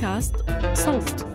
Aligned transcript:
بودكاست 0.00 0.34
صوت 0.74 1.26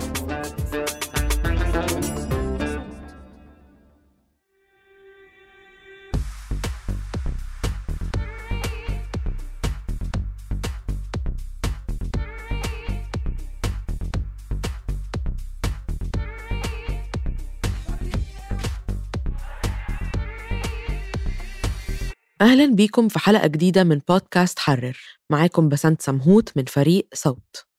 أهلا 22.41 22.75
بيكم 22.75 23.07
في 23.07 23.20
حلقة 23.20 23.47
جديدة 23.47 23.84
من 23.84 24.02
بودكاست 24.09 24.59
حرر. 24.59 24.97
معاكم 25.29 25.70
بسنت 25.70 26.02
سمهوت 26.02 26.57
من 26.57 26.66
فريق 26.66 27.07
صوت. 27.13 27.74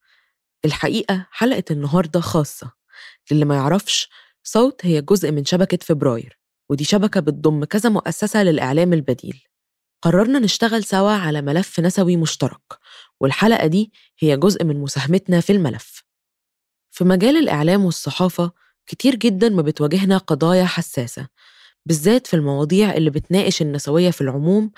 الحقيقة 0.66 1.26
حلقة 1.30 1.64
النهاردة 1.70 2.20
خاصة. 2.20 2.72
للي 3.30 3.44
ما 3.44 3.54
يعرفش 3.54 4.08
صوت 4.44 4.86
هي 4.86 5.02
جزء 5.02 5.30
من 5.32 5.44
شبكة 5.44 5.78
فبراير 5.82 6.38
ودي 6.70 6.84
شبكة 6.84 7.20
بتضم 7.20 7.64
كذا 7.64 7.88
مؤسسة 7.90 8.42
للإعلام 8.42 8.92
البديل. 8.92 9.42
قررنا 10.02 10.38
نشتغل 10.38 10.84
سوا 10.84 11.10
على 11.10 11.42
ملف 11.42 11.80
نسوي 11.80 12.16
مشترك 12.16 12.78
والحلقة 13.20 13.66
دي 13.66 13.92
هي 14.18 14.36
جزء 14.36 14.64
من 14.64 14.80
مساهمتنا 14.80 15.40
في 15.40 15.52
الملف. 15.52 16.04
في 16.90 17.04
مجال 17.04 17.36
الإعلام 17.36 17.84
والصحافة 17.84 18.52
كتير 18.86 19.14
جدا 19.14 19.48
ما 19.48 19.62
بتواجهنا 19.62 20.18
قضايا 20.18 20.64
حساسة 20.64 21.28
بالذات 21.86 22.26
في 22.26 22.34
المواضيع 22.34 22.94
اللي 22.94 23.10
بتناقش 23.10 23.62
النسوية 23.62 24.10
في 24.10 24.20
العموم 24.20 24.70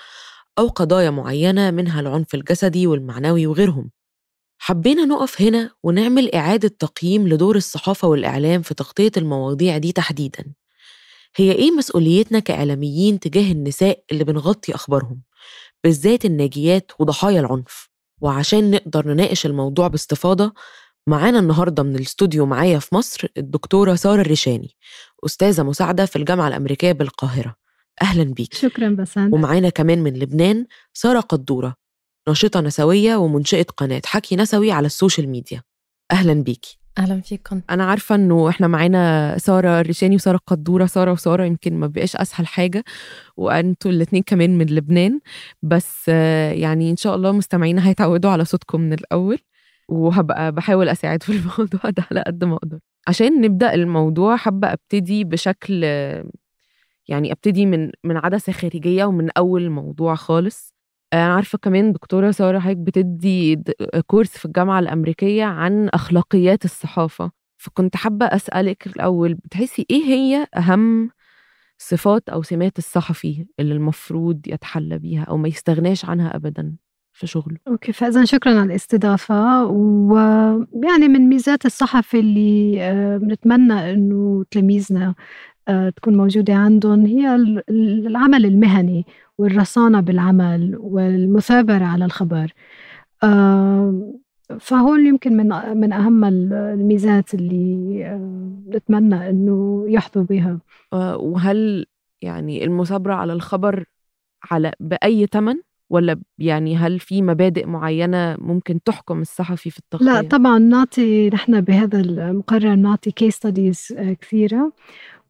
أو 0.59 0.67
قضايا 0.67 1.09
معينة 1.09 1.71
منها 1.71 1.99
العنف 1.99 2.35
الجسدي 2.35 2.87
والمعنوي 2.87 3.47
وغيرهم. 3.47 3.91
حبينا 4.61 5.05
نقف 5.05 5.41
هنا 5.41 5.71
ونعمل 5.83 6.35
إعادة 6.35 6.67
تقييم 6.67 7.27
لدور 7.27 7.55
الصحافة 7.55 8.07
والإعلام 8.07 8.61
في 8.61 8.73
تغطية 8.73 9.11
المواضيع 9.17 9.77
دي 9.77 9.91
تحديداً. 9.91 10.45
هي 11.35 11.51
إيه 11.51 11.71
مسؤوليتنا 11.71 12.39
كإعلاميين 12.39 13.19
تجاه 13.19 13.51
النساء 13.51 14.03
اللي 14.11 14.23
بنغطي 14.23 14.75
أخبارهم؟ 14.75 15.21
بالذات 15.83 16.25
الناجيات 16.25 16.91
وضحايا 16.99 17.39
العنف. 17.39 17.89
وعشان 18.21 18.71
نقدر 18.71 19.07
نناقش 19.07 19.45
الموضوع 19.45 19.87
باستفاضة 19.87 20.53
معانا 21.07 21.39
النهاردة 21.39 21.83
من 21.83 21.95
الاستوديو 21.95 22.45
معايا 22.45 22.79
في 22.79 22.95
مصر 22.95 23.27
الدكتورة 23.37 23.95
سارة 23.95 24.21
الرشاني 24.21 24.75
أستاذة 25.25 25.63
مساعدة 25.63 26.05
في 26.05 26.15
الجامعة 26.15 26.47
الأمريكية 26.47 26.91
بالقاهرة. 26.91 27.55
أهلا 28.01 28.23
بيك 28.23 28.53
شكرا 28.53 28.89
بسنت 28.89 29.33
ومعانا 29.33 29.69
كمان 29.69 30.03
من 30.03 30.13
لبنان 30.13 30.65
سارة 30.93 31.19
قدورة 31.19 31.75
ناشطة 32.27 32.61
نسوية 32.61 33.15
ومنشئة 33.15 33.63
قناة. 33.77 34.01
حكي 34.05 34.35
نسوي 34.35 34.71
على 34.71 34.85
ال 34.85 34.91
social 34.91 35.29
media. 35.29 35.61
أهلا 36.11 36.33
بيكي. 36.33 36.79
أهلا 36.97 37.21
فيكم. 37.21 37.61
أنا 37.69 37.85
عارفة 37.85 38.15
إنه 38.15 38.49
إحنا 38.49 38.67
معانا 38.67 39.35
سارة 39.37 39.81
الرشاني 39.81 40.15
وسارة 40.15 40.39
قدورة. 40.47 40.85
سارة 40.85 41.11
وسارة 41.11 41.43
يمكن 41.45 41.73
ما 41.73 41.87
بقاش 41.87 42.15
أسهل 42.15 42.47
حاجة 42.47 42.83
وأنتوا 43.37 43.91
الاتنين 43.91 44.23
كمان 44.23 44.57
من 44.57 44.65
لبنان. 44.65 45.19
بس 45.61 46.07
يعني 46.07 46.91
إن 46.91 46.95
شاء 46.97 47.15
الله 47.15 47.31
مستمعينا 47.31 47.87
هيتعودوا 47.87 48.31
على 48.31 48.45
صوتكم 48.45 48.81
من 48.81 48.93
الأول 48.93 49.37
وهبقى 49.89 50.51
بحاول 50.51 50.89
أساعد 50.89 51.23
في 51.23 51.31
الموضوع 51.37 51.89
ده 51.89 52.03
على 52.11 52.23
قد 52.27 52.43
ما 52.43 52.55
أقدر. 52.55 52.79
عشان 53.07 53.41
نبدأ 53.41 53.73
الموضوع 53.73 54.35
حابة 54.35 54.73
أبتدي 54.73 55.23
بشكل 55.23 55.83
يعني 57.07 57.31
أبتدي 57.31 57.65
من 57.65 57.91
من 58.03 58.17
عدسة 58.17 58.53
خارجية 58.53 59.05
ومن 59.05 59.29
أول 59.37 59.63
الموضوع 59.63 60.15
خالص. 60.15 60.73
أنا 61.13 61.35
عارفة 61.35 61.57
كمان 61.57 61.91
دكتورة 61.93 62.31
سارة 62.31 62.59
حضرتك 62.59 62.77
بتدي 62.77 63.63
كورس 64.07 64.37
في 64.37 64.45
الجامعة 64.45 64.79
الأمريكية 64.79 65.43
عن 65.43 65.89
أخلاقيات 65.89 66.65
الصحافة. 66.65 67.31
فكنت 67.57 67.95
حابة 67.95 68.25
أسألك 68.25 68.87
الأول 68.87 69.33
بتحسي 69.33 69.85
إيه 69.91 70.03
هي 70.03 70.47
أهم 70.57 71.09
صفات 71.77 72.29
أو 72.29 72.43
سمات 72.43 72.77
الصحفي 72.77 73.45
اللي 73.59 73.73
المفروض 73.73 74.41
يتحلى 74.47 74.97
بيها 74.99 75.23
أو 75.23 75.37
ما 75.37 75.47
يستغناش 75.47 76.05
عنها 76.05 76.35
أبدا 76.35 76.75
في 77.13 77.27
شغله؟ 77.27 77.57
أوكي 77.67 77.91
فاذا 77.91 78.25
شكرا 78.25 78.51
على 78.51 78.63
الاستضافة. 78.63 79.65
ويعني 79.65 81.07
من 81.07 81.29
ميزات 81.29 81.65
الصحفي 81.65 82.19
اللي 82.19 82.81
آه، 82.81 83.17
بنتمنى 83.17 83.93
إنه 83.93 84.45
تلاميذنا 84.51 85.07
آه، 85.07 85.15
تكون 85.95 86.17
موجودة 86.17 86.53
عندهم 86.53 87.05
هي 87.05 87.35
ال- 87.35 87.63
ال- 87.69 88.07
العمل 88.07 88.45
المهني 88.45 89.05
والرصانة 89.37 89.99
بالعمل 90.01 90.77
والمثابرة 90.79 91.85
على 91.85 92.05
الخبر. 92.05 92.53
آه، 93.23 94.13
فهون 94.59 95.05
يمكن 95.05 95.37
من 95.37 95.77
من 95.77 95.93
أهم 95.93 96.25
ال- 96.25 96.53
الميزات 96.53 97.33
اللي 97.33 98.05
آه، 98.05 98.49
بنتمنى 98.65 99.29
إنه 99.29 99.85
يحظوا 99.87 100.23
بها. 100.23 100.59
آه، 100.93 101.17
وهل 101.17 101.85
يعني 102.21 102.63
المثابرة 102.63 103.13
على 103.13 103.33
الخبر 103.33 103.85
على 104.51 104.71
بأي 104.79 105.27
ثمن 105.31 105.55
ولا 105.89 106.19
يعني 106.39 106.77
هل 106.77 106.99
في 106.99 107.21
مبادئ 107.21 107.65
معينة 107.65 108.37
ممكن 108.39 108.83
تحكم 108.83 109.21
الصحفي 109.21 109.69
في 109.69 109.79
التغطية؟ 109.79 110.05
لا 110.05 110.21
طبعا 110.21 110.59
نعطي 110.59 111.29
نحن 111.29 111.61
بهذا 111.61 111.99
المقرر 111.99 112.75
نعطي 112.75 113.11
كيس 113.11 113.35
ستاديز 113.35 113.95
كثيرة. 114.21 114.71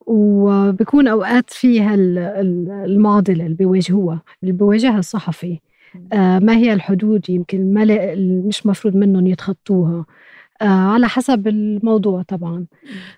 وبكون 0.10 1.08
أوقات 1.08 1.50
فيها 1.50 1.96
ال- 1.96 2.18
ال- 2.18 2.70
المعضله 2.86 3.44
اللي 3.46 3.56
بيواجهوها 3.56 4.22
اللي 4.44 4.54
بيواجهها 4.54 5.00
الصحفي. 5.00 5.60
آه، 6.14 6.40
ما 6.40 6.58
هي 6.58 6.74
الحدود 6.74 7.30
يمكن 7.30 7.74
ما 7.74 8.16
مش 8.48 8.66
مفروض 8.66 8.96
منهم 8.96 9.28
يتخطوها. 9.28 10.06
آه، 10.62 10.66
على 10.66 11.08
حسب 11.08 11.48
الموضوع 11.48 12.22
طبعا. 12.22 12.66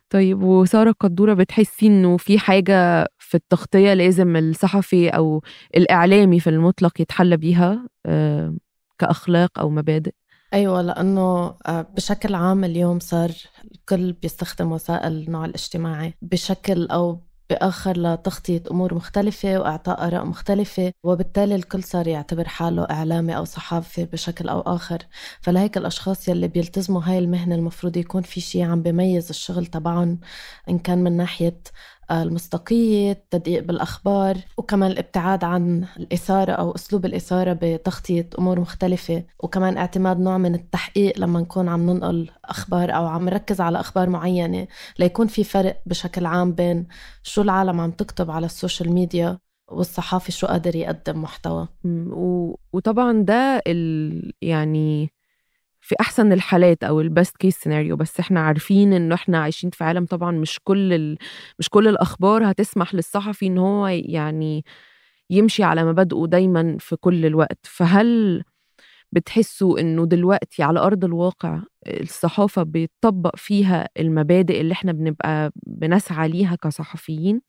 طيب 0.09 0.43
وسارة 0.43 0.91
قدورة 0.99 1.33
بتحسي 1.33 1.87
إنه 1.87 2.17
في 2.17 2.39
حاجة 2.39 3.07
في 3.19 3.35
التغطية 3.35 3.93
لازم 3.93 4.35
الصحفي 4.35 5.09
أو 5.09 5.41
الإعلامي 5.77 6.39
في 6.39 6.49
المطلق 6.49 7.01
يتحلى 7.01 7.37
بيها 7.37 7.87
آه، 8.05 8.55
كأخلاق 8.99 9.59
أو 9.59 9.69
مبادئ؟ 9.69 10.11
أيوه 10.53 10.81
لأنه 10.81 11.21
آه، 11.67 11.81
بشكل 11.81 12.35
عام 12.35 12.63
اليوم 12.63 12.99
صار 12.99 13.31
الكل 13.71 14.13
بيستخدم 14.13 14.71
وسائل 14.71 15.11
النوع 15.11 15.45
الاجتماعي 15.45 16.13
بشكل 16.21 16.87
أو 16.87 17.19
بآخر 17.49 17.97
لتغطيه 17.97 18.63
أمور 18.71 18.93
مختلفة 18.93 19.59
وإعطاء 19.59 20.07
آراء 20.07 20.25
مختلفة 20.25 20.93
وبالتالي 21.03 21.55
الكل 21.55 21.83
صار 21.83 22.07
يعتبر 22.07 22.47
حاله 22.47 22.83
إعلامي 22.91 23.37
أو 23.37 23.45
صحافي 23.45 24.05
بشكل 24.05 24.49
أو 24.49 24.61
آخر. 24.61 24.97
فلهيك 25.41 25.77
الأشخاص 25.77 26.27
يلي 26.27 26.47
بيلتزموا 26.47 27.01
هاي 27.05 27.19
المهنة 27.19 27.55
المفروض 27.55 27.97
يكون 27.97 28.21
في 28.21 28.41
شيء 28.41 28.63
عم 28.63 28.81
بيميز 28.83 29.29
الشغل 29.29 29.65
تبعهم 29.65 30.19
إن 30.69 30.79
كان 30.79 31.03
من 31.03 31.17
ناحية 31.17 31.61
المصداقية 32.11 33.11
التدقيق 33.11 33.63
بالأخبار 33.63 34.37
وكمان 34.57 34.91
الابتعاد 34.91 35.43
عن 35.43 35.85
الإثارة 35.97 36.51
أو 36.51 36.71
أسلوب 36.75 37.05
الإثارة 37.05 37.57
بتغطية 37.61 38.29
أمور 38.39 38.59
مختلفة. 38.59 39.23
وكمان 39.39 39.77
اعتماد 39.77 40.19
نوع 40.19 40.37
من 40.37 40.55
التحقيق 40.55 41.19
لما 41.19 41.39
نكون 41.39 41.69
عم 41.69 41.89
ننقل 41.89 42.29
أخبار 42.45 42.95
أو 42.95 43.05
عم 43.07 43.25
نركز 43.25 43.61
على 43.61 43.79
أخبار 43.79 44.09
معينة 44.09 44.67
ليكون 44.99 45.27
في 45.27 45.43
فرق 45.43 45.81
بشكل 45.85 46.25
عام 46.25 46.53
بين 46.53 46.87
شو 47.23 47.41
العالم 47.41 47.81
عم 47.81 47.91
تكتب 47.91 48.31
على 48.31 48.45
ال 48.45 48.52
social 48.52 48.91
media 48.91 49.37
والصحافي 49.71 50.31
شو 50.31 50.47
قادر 50.47 50.75
يقدم 50.75 51.21
محتوى. 51.21 51.67
و- 51.85 52.55
وطبعا 52.73 53.21
ده 53.21 53.61
ال 53.67 54.33
يعني 54.41 55.09
في 55.91 55.95
أحسن 56.01 56.33
الحالات 56.33 56.83
أو 56.83 57.01
ال 57.01 57.08
best 57.08 57.37
case 57.37 57.57
scenario 57.57 57.95
بس 57.95 58.19
إحنا 58.19 58.39
عارفين 58.39 58.93
انه 58.93 59.15
إحنا 59.15 59.39
عايشين 59.41 59.69
في 59.69 59.83
عالم 59.83 60.05
طبعا 60.05 60.31
مش 60.31 60.59
كل 60.63 60.93
ال... 60.93 61.17
مش 61.59 61.69
كل 61.69 61.87
الأخبار 61.87 62.51
هتسمح 62.51 62.93
للصحفي 62.95 63.47
إن 63.47 63.57
هو 63.57 63.87
يعني 63.87 64.65
يمشي 65.29 65.63
على 65.63 65.83
مبادئه 65.85 66.25
دايما 66.27 66.77
في 66.79 66.95
كل 66.95 67.25
الوقت. 67.25 67.59
فهل 67.63 68.43
بتحسوا 69.11 69.79
إنه 69.79 70.05
دلوقتي 70.05 70.63
على 70.63 70.79
أرض 70.79 71.05
الواقع 71.05 71.59
الصحافة 71.87 72.63
بيطبق 72.63 73.35
فيها 73.35 73.89
المبادئ 73.99 74.61
اللي 74.61 74.71
إحنا 74.73 74.91
بنبقى 74.91 75.51
بنسعى 75.67 76.29
ليها 76.29 76.55
كصحفيين؟ 76.55 77.41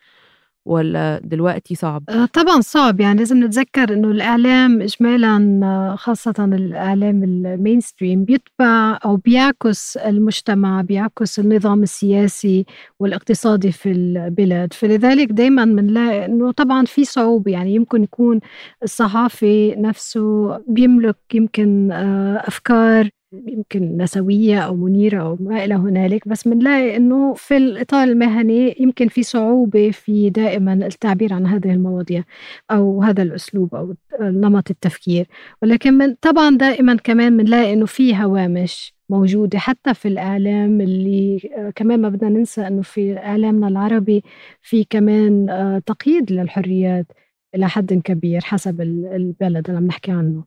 ولا 0.67 1.21
دلوقتي 1.25 1.75
صعب؟ 1.75 2.05
آه، 2.09 2.27
طبعا 2.27 2.61
صعب. 2.61 3.01
يعني 3.01 3.19
لازم 3.19 3.45
نتذكر 3.45 3.93
إنه 3.93 4.11
الإعلام 4.11 4.83
اجمالا 4.83 5.61
آه، 5.65 5.97
خاصة 5.97 6.35
الإعلام 6.39 7.23
ال 7.25 7.81
mainstream 7.81 8.25
بيتبع 8.25 8.99
أو 9.05 9.17
بيعكس 9.17 9.97
المجتمع 9.97 10.81
بيعكس 10.81 11.39
النظام 11.39 11.83
السياسي 11.83 12.67
والاقتصادي 13.01 13.73
في 13.73 13.91
البلاد. 13.91 14.73
فلذلك 14.73 15.29
دائما 15.33 15.65
بنلاقي 15.65 16.25
إنه 16.25 16.53
طبعا 16.53 16.85
في 16.85 17.05
صعوبة. 17.05 17.53
يعني 17.53 17.75
يمكن 17.75 18.03
يكون 18.03 18.41
الصحافي 18.83 19.75
نفسه 19.79 20.57
بيملك 20.69 21.17
يمكن 21.35 21.93
آه، 21.93 22.37
أفكار 22.49 23.09
يمكن 23.33 23.97
نسوية 23.97 24.59
أو 24.61 24.77
منيرة 24.77 25.23
أو 25.23 25.37
ما 25.41 25.65
إلى 25.65 25.75
هنالك 25.75 26.29
بس 26.29 26.49
بنلاقي 26.49 26.97
إنه 26.97 27.35
في 27.35 27.57
الإطار 27.57 28.05
المهني 28.09 28.77
يمكن 28.81 29.09
في 29.09 29.23
صعوبة 29.23 29.91
في 29.91 30.31
دائما 30.31 30.73
التعبير 30.73 31.35
عن 31.35 31.47
هذه 31.47 31.73
المواضيع 31.73 32.23
أو 32.71 33.03
هذا 33.03 33.23
الأسلوب 33.23 33.75
أو 33.75 33.95
نمط 34.21 34.71
التفكير. 34.71 35.27
ولكن 35.63 35.95
من 35.95 36.15
طبعا 36.15 36.57
دائما 36.57 36.95
كمان 36.97 37.37
بنلاقي 37.37 37.73
إنه 37.73 37.87
في 37.87 38.17
هوامش 38.17 38.95
موجودة 39.11 39.59
حتى 39.59 39.95
في 39.95 40.09
الإعلام 40.09 40.81
اللي 40.81 41.51
كمان 41.77 42.01
ما 42.01 42.09
بدنا 42.09 42.31
ننسى 42.31 42.67
إنه 42.67 42.83
في 42.83 43.19
إعلامنا 43.19 43.69
العربي 43.69 44.23
في 44.63 44.85
كمان 44.85 45.47
تقييد 45.87 46.33
للحريات 46.33 47.07
إلى 47.55 47.69
حد 47.69 47.93
كبير 47.93 48.41
حسب 48.41 48.81
البلد 48.81 49.67
اللي 49.67 49.79
عم 49.79 49.87
نحكي 49.87 50.11
عنه. 50.11 50.45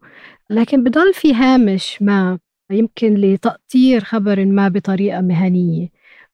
لكن 0.49 0.83
بضل 0.83 1.13
في 1.13 1.33
هامش 1.33 2.01
ما 2.01 2.39
يمكن 2.71 3.13
لتأطير 3.13 4.03
خبر 4.03 4.45
ما 4.45 4.67
بطريقة 4.67 5.21
مهنية. 5.21 5.89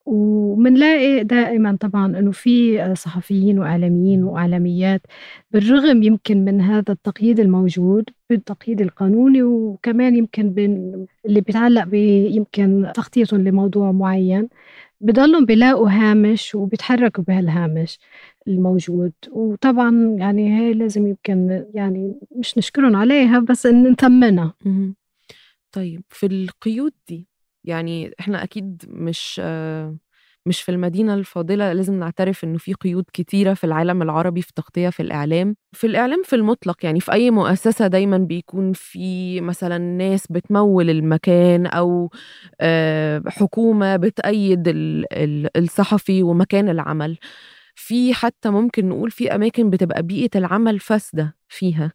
ومنلاقي 0.05 1.23
دائما 1.23 1.77
طبعا 1.79 2.19
إنه 2.19 2.31
في 2.31 2.95
صحفيين 2.95 3.59
وإعلاميين 3.59 4.23
وإعلاميات 4.23 5.01
بالرغم 5.51 6.03
يمكن 6.03 6.45
من 6.45 6.61
هذا 6.61 6.93
التقييد 6.93 7.39
الموجود 7.39 8.09
بالتقييد 8.29 8.81
القانوني 8.81 9.43
وكمان 9.43 10.15
يمكن 10.15 10.47
اللي 11.25 11.41
بيتعلق 11.41 11.87
يمكن 12.35 12.91
تخطيط 12.95 13.33
لموضوع 13.33 13.91
معين 13.91 14.49
بضلهم 15.01 15.45
بيلاقوا 15.45 15.89
هامش 15.89 16.55
وبيتحركوا 16.55 17.23
بهالهامش 17.23 17.99
الموجود. 18.47 19.11
وطبعا 19.31 20.15
يعني 20.19 20.59
هي 20.59 20.73
لازم 20.73 21.07
يمكن 21.07 21.65
يعني 21.73 22.15
مش 22.35 22.57
نشكرهم 22.57 22.95
عليها 22.95 23.39
بس 23.39 23.67
نثمنها. 23.67 24.53
طيب 25.71 26.03
في 26.09 26.25
القيود 26.25 26.93
دي 27.07 27.27
يعني 27.63 28.11
إحنا 28.19 28.43
أكيد 28.43 28.83
مش 28.87 29.41
مش 30.45 30.61
في 30.61 30.69
المدينة 30.71 31.13
الفاضلة 31.13 31.73
لازم 31.73 31.93
نعترف 31.99 32.43
إنه 32.43 32.57
في 32.57 32.73
قيود 32.73 33.03
كتيرة 33.13 33.53
في 33.53 33.63
العالم 33.63 34.01
العربي 34.01 34.41
في 34.41 34.49
التغطية 34.49 34.89
في 34.89 34.99
الإعلام. 35.03 35.55
في 35.73 35.87
الإعلام 35.87 36.23
في 36.23 36.35
المطلق 36.35 36.85
يعني 36.85 36.99
في 36.99 37.11
أي 37.11 37.31
مؤسسة 37.31 37.87
دايما 37.87 38.17
بيكون 38.17 38.73
في 38.73 39.41
مثلا 39.41 39.77
ناس 39.77 40.27
بتمول 40.31 40.89
المكان 40.89 41.65
أو 41.67 42.09
حكومة 43.27 43.95
بتأيد 43.97 44.63
الصحفي 45.57 46.23
ومكان 46.23 46.69
العمل. 46.69 47.17
في 47.75 48.13
حتى 48.13 48.49
ممكن 48.49 48.89
نقول 48.89 49.11
في 49.11 49.35
أماكن 49.35 49.69
بتبقى 49.69 50.03
بيئة 50.03 50.29
العمل 50.37 50.79
فاسدة 50.79 51.35
فيها. 51.47 51.91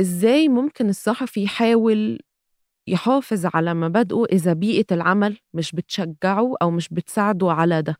إزاي 0.00 0.48
ممكن 0.48 0.88
الصحفي 0.88 1.42
يحاول 1.42 2.18
يحافظ 2.86 3.46
على 3.54 3.74
مبادئه 3.74 4.24
إذا 4.32 4.52
بيئة 4.52 4.86
العمل 4.92 5.36
مش 5.54 5.72
بتشجعه 5.72 6.54
أو 6.62 6.70
مش 6.70 6.88
بتساعده 6.88 7.52
على 7.52 7.82
ده. 7.82 7.96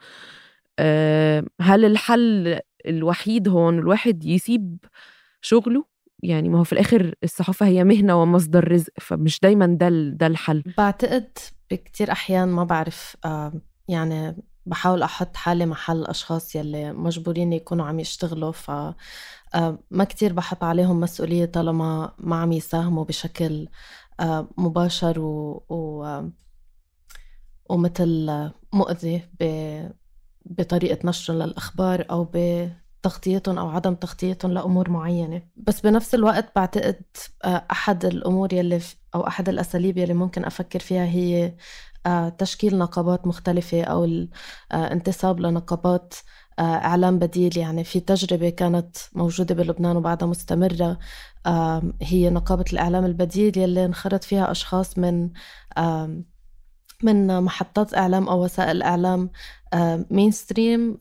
هل 1.61 1.85
الحل 1.85 2.59
الوحيد 2.87 3.49
هو 3.49 3.69
إن 3.69 3.79
الواحد 3.79 4.25
يسيب 4.25 4.79
شغله؟ 5.41 5.85
يعني 6.23 6.49
ما 6.49 6.59
هو 6.59 6.65
في 6.65 6.73
الآخر 6.73 7.15
الصحافة 7.25 7.67
هي 7.67 7.85
مهنة 7.85 8.23
ومصدر 8.23 8.73
رزق 8.73 8.93
فمش 9.00 9.41
دايما 9.41 9.67
ده 9.67 9.88
ده 9.91 10.27
الحل. 10.27 10.62
بعتقد 10.79 11.38
بكتير 11.71 12.12
أحيان 12.12 12.49
ما 12.49 12.65
بعرف 12.65 13.17
يعني 13.88 14.37
بحاول 14.67 15.03
أحط 15.03 15.37
حالي 15.37 15.67
محل 15.67 15.97
الأشخاص 15.97 16.56
يلي 16.56 16.93
مجبورين 16.93 17.53
يكونوا 17.53 17.87
عم 17.87 18.00
يشتغلوا 18.00 18.53
ف 18.53 18.71
ما 19.91 20.05
كتير 20.05 20.33
بحط 20.33 20.65
عليهم 20.65 21.00
مسؤولية 21.00 21.44
طالما 21.44 22.12
ما 22.19 22.37
عم 22.37 22.53
يساهموا 22.53 23.05
بشكل 23.05 23.55
آه، 23.65 23.69
مباشر 24.58 25.20
و, 25.20 25.64
و 25.68 26.20
ومثل 27.70 28.50
مؤذي 28.72 29.22
بطريقة 30.44 30.98
نشر 31.08 31.34
للأخبار 31.34 32.06
أو 32.10 32.30
بتغطيتهم 32.34 33.58
أو 33.58 33.68
عدم 33.68 33.94
تغطيتهم 33.94 34.52
لأمور 34.52 34.90
معينة. 34.90 35.42
بس 35.56 35.80
بنفس 35.80 36.14
الوقت 36.14 36.52
بعتقد 36.56 37.02
آه، 37.44 37.66
أحد 37.70 38.04
الأمور 38.04 38.52
يلي 38.52 38.80
أو 39.14 39.26
أحد 39.26 39.48
الأساليب 39.48 39.98
يلي 39.98 40.14
ممكن 40.14 40.44
أفكر 40.44 40.78
فيها 40.78 41.04
هي 41.04 41.54
آه، 42.06 42.28
تشكيل 42.28 42.78
نقابات 42.78 43.26
مختلفة 43.26 43.82
أو 43.82 44.04
الانتساب 44.72 45.40
لنقابات 45.40 46.14
إعلام 46.58 47.19
بديل 47.19 47.58
يعني 47.58 47.85
في 47.85 48.00
تجربة 48.00 48.49
كانت 48.49 48.97
موجودة 49.12 49.55
بلبنان 49.55 49.97
وبعدها 49.97 50.29
مستمرة. 50.29 50.99
هي 52.03 52.31
نقابة 52.31 52.64
الإعلام 52.73 53.05
البديل 53.05 53.58
يلي 53.58 53.85
انخرط 53.85 54.25
فيها 54.25 54.50
أشخاص 54.50 54.99
من 54.99 55.31
من 57.03 57.43
محطات 57.43 57.94
إعلام 57.94 58.29
أو 58.29 58.44
وسائل 58.44 58.82
إعلام 58.82 59.31
مين 60.11 60.31
ستريم 60.31 60.99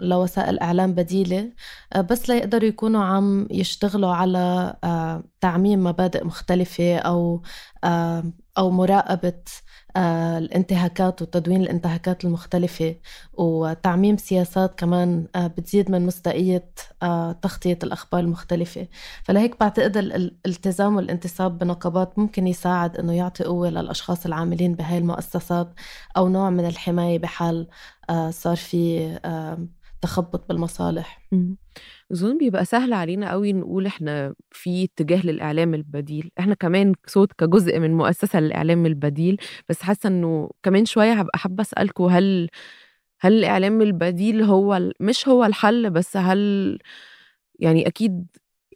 لوسائل 0.00 0.58
إعلام 0.58 0.94
بديلة. 0.94 1.52
بس 2.10 2.28
ليقدروا 2.28 2.68
يكونوا 2.68 3.04
عم 3.04 3.48
يشتغلوا 3.50 4.14
على 4.14 4.74
تعميم 5.40 5.84
مبادئ 5.84 6.24
مختلفة 6.24 6.96
أو 6.96 7.42
أو 8.58 8.70
مراقبة 8.70 9.42
آه، 9.96 10.38
الانتهاكات 10.38 11.22
وتدوين 11.22 11.60
الانتهاكات 11.60 12.24
المختلفة. 12.24 12.96
وتعميم 13.32 14.16
سياسات 14.16 14.78
كمان 14.78 15.26
آه، 15.34 15.46
بتزيد 15.46 15.90
من 15.90 16.06
مصداقية 16.06 16.70
آه، 17.02 17.32
تغطية 17.32 17.78
الأخبار 17.82 18.20
المختلفة. 18.20 18.88
فلهيك 19.24 19.60
بعتقد 19.60 19.96
الالتزام 19.96 20.96
والانتصاب 20.96 21.58
بنقابات 21.58 22.18
ممكن 22.18 22.46
يساعد 22.46 22.96
أنه 22.96 23.12
يعطي 23.12 23.44
قوة 23.44 23.70
للأشخاص 23.70 24.26
العاملين 24.26 24.74
بهاي 24.74 24.98
المؤسسات 24.98 25.74
أو 26.16 26.28
نوع 26.28 26.50
من 26.50 26.66
الحماية 26.66 27.18
بحال 27.18 27.68
صار 28.30 28.56
في 28.56 29.18
تخبط 30.00 30.48
بالمصالح. 30.48 31.22
أظن 32.12 32.38
بيبقى 32.38 32.64
سهل 32.64 32.92
علينا 32.92 33.30
قوي 33.30 33.52
نقول 33.52 33.86
إحنا 33.86 34.34
في 34.50 34.84
اتجاه 34.84 35.26
للإعلام 35.26 35.74
البديل. 35.74 36.30
إحنا 36.38 36.54
كمان 36.54 36.94
صوت 37.06 37.32
كجزء 37.32 37.78
من 37.78 37.94
مؤسسة 37.96 38.40
للإعلام 38.40 38.86
البديل 38.86 39.36
بس 39.68 39.82
حاسة 39.82 40.08
إنه 40.08 40.50
كمان 40.62 40.84
شوية 40.84 41.12
هبقى 41.12 41.38
حابة 41.38 41.62
أسألكم 41.62 42.04
هل 42.04 42.48
هل 43.20 43.32
الإعلام 43.38 43.82
البديل 43.82 44.42
هو 44.42 44.90
مش 45.00 45.28
هو 45.28 45.44
الحل 45.44 45.90
بس 45.90 46.16
هل 46.16 46.78
يعني 47.58 47.86
أكيد 47.86 48.26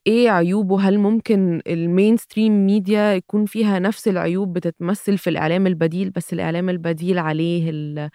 إيه 0.06 0.30
عيوبه؟ 0.30 0.80
هل 0.80 0.98
ممكن 0.98 1.62
ال 1.66 2.16
mainstream 2.16 2.66
media 2.66 3.14
يكون 3.14 3.46
فيها 3.46 3.78
نفس 3.78 4.08
العيوب 4.08 4.52
بتتمثل 4.52 5.18
في 5.18 5.30
الإعلام 5.30 5.66
البديل 5.66 6.10
بس 6.10 6.32
الإعلام 6.32 6.70
البديل 6.70 7.18
عليه 7.18 7.70
ال 7.70 8.10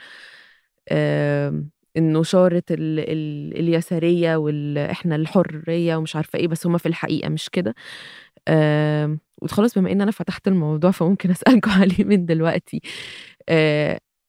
النشارة 1.99 2.63
ال 2.71 2.99
ال 2.99 3.59
اليسارية 3.59 4.35
وإحنا 4.37 5.15
الحرية 5.15 5.95
ومش 5.95 6.15
عارفة 6.15 6.39
إيه 6.39 6.47
بس 6.47 6.67
هما 6.67 6.77
في 6.77 6.85
الحقيقة 6.87 7.29
مش 7.29 7.49
كده. 7.49 7.75
آه 8.47 9.17
وخلاص 9.41 9.79
بما 9.79 9.91
إن 9.91 10.01
أنا 10.01 10.11
فتحت 10.11 10.47
الموضوع 10.47 10.91
فممكن 10.91 11.31
أسألكم 11.37 11.71
عليه 11.71 12.03
من 12.05 12.25
دلوقتي. 12.25 12.81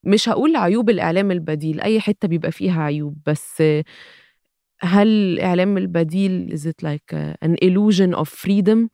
مش 0.05 0.29
هقول 0.29 0.57
عيوب 0.57 0.91
الإعلام 0.91 1.31
البديل 1.31 1.81
أي 1.81 2.01
حتة 2.01 2.29
بيبقى 2.29 2.53
فيها 2.53 2.83
عيوب 2.83 3.17
بس 3.27 3.63
هل 4.83 5.09
الإعلام 5.09 5.79
البديل 5.79 6.59
is 6.59 6.63
it 6.67 6.87
like 6.87 7.17
an 7.45 7.55
illusion 7.65 8.15
of 8.21 8.29
freedom 8.29 8.89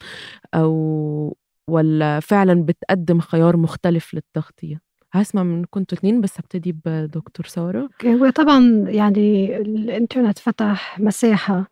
أو 0.54 1.36
ولا 1.70 2.20
فعلا 2.20 2.62
بتقدم 2.64 3.20
خيار 3.20 3.56
مختلف 3.56 4.14
للتغطية؟ 4.14 4.85
هسمع 5.22 5.42
من 5.42 5.64
كنتوا 5.64 5.98
اتنين 5.98 6.20
بس 6.20 6.40
هبتدي 6.40 6.76
بدكتور 6.84 7.46
سارة. 7.46 7.88
هو 8.06 8.30
طبعا 8.30 8.84
يعني 8.88 9.56
الإنترنت 9.56 10.38
فتح 10.38 11.00
مساحة 11.00 11.70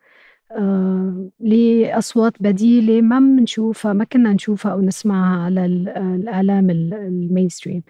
آه 0.53 1.29
لأصوات 1.41 2.33
بديلة 2.41 3.01
ما 3.01 3.19
بنشوفها 3.19 3.93
ما 3.93 4.05
كنا 4.05 4.33
نشوفها 4.33 4.73
أو 4.73 4.81
نسمعها 4.81 5.45
على 5.45 5.67
الإعلام 5.67 6.71
ال 6.71 6.80
mainstream. 6.80 7.83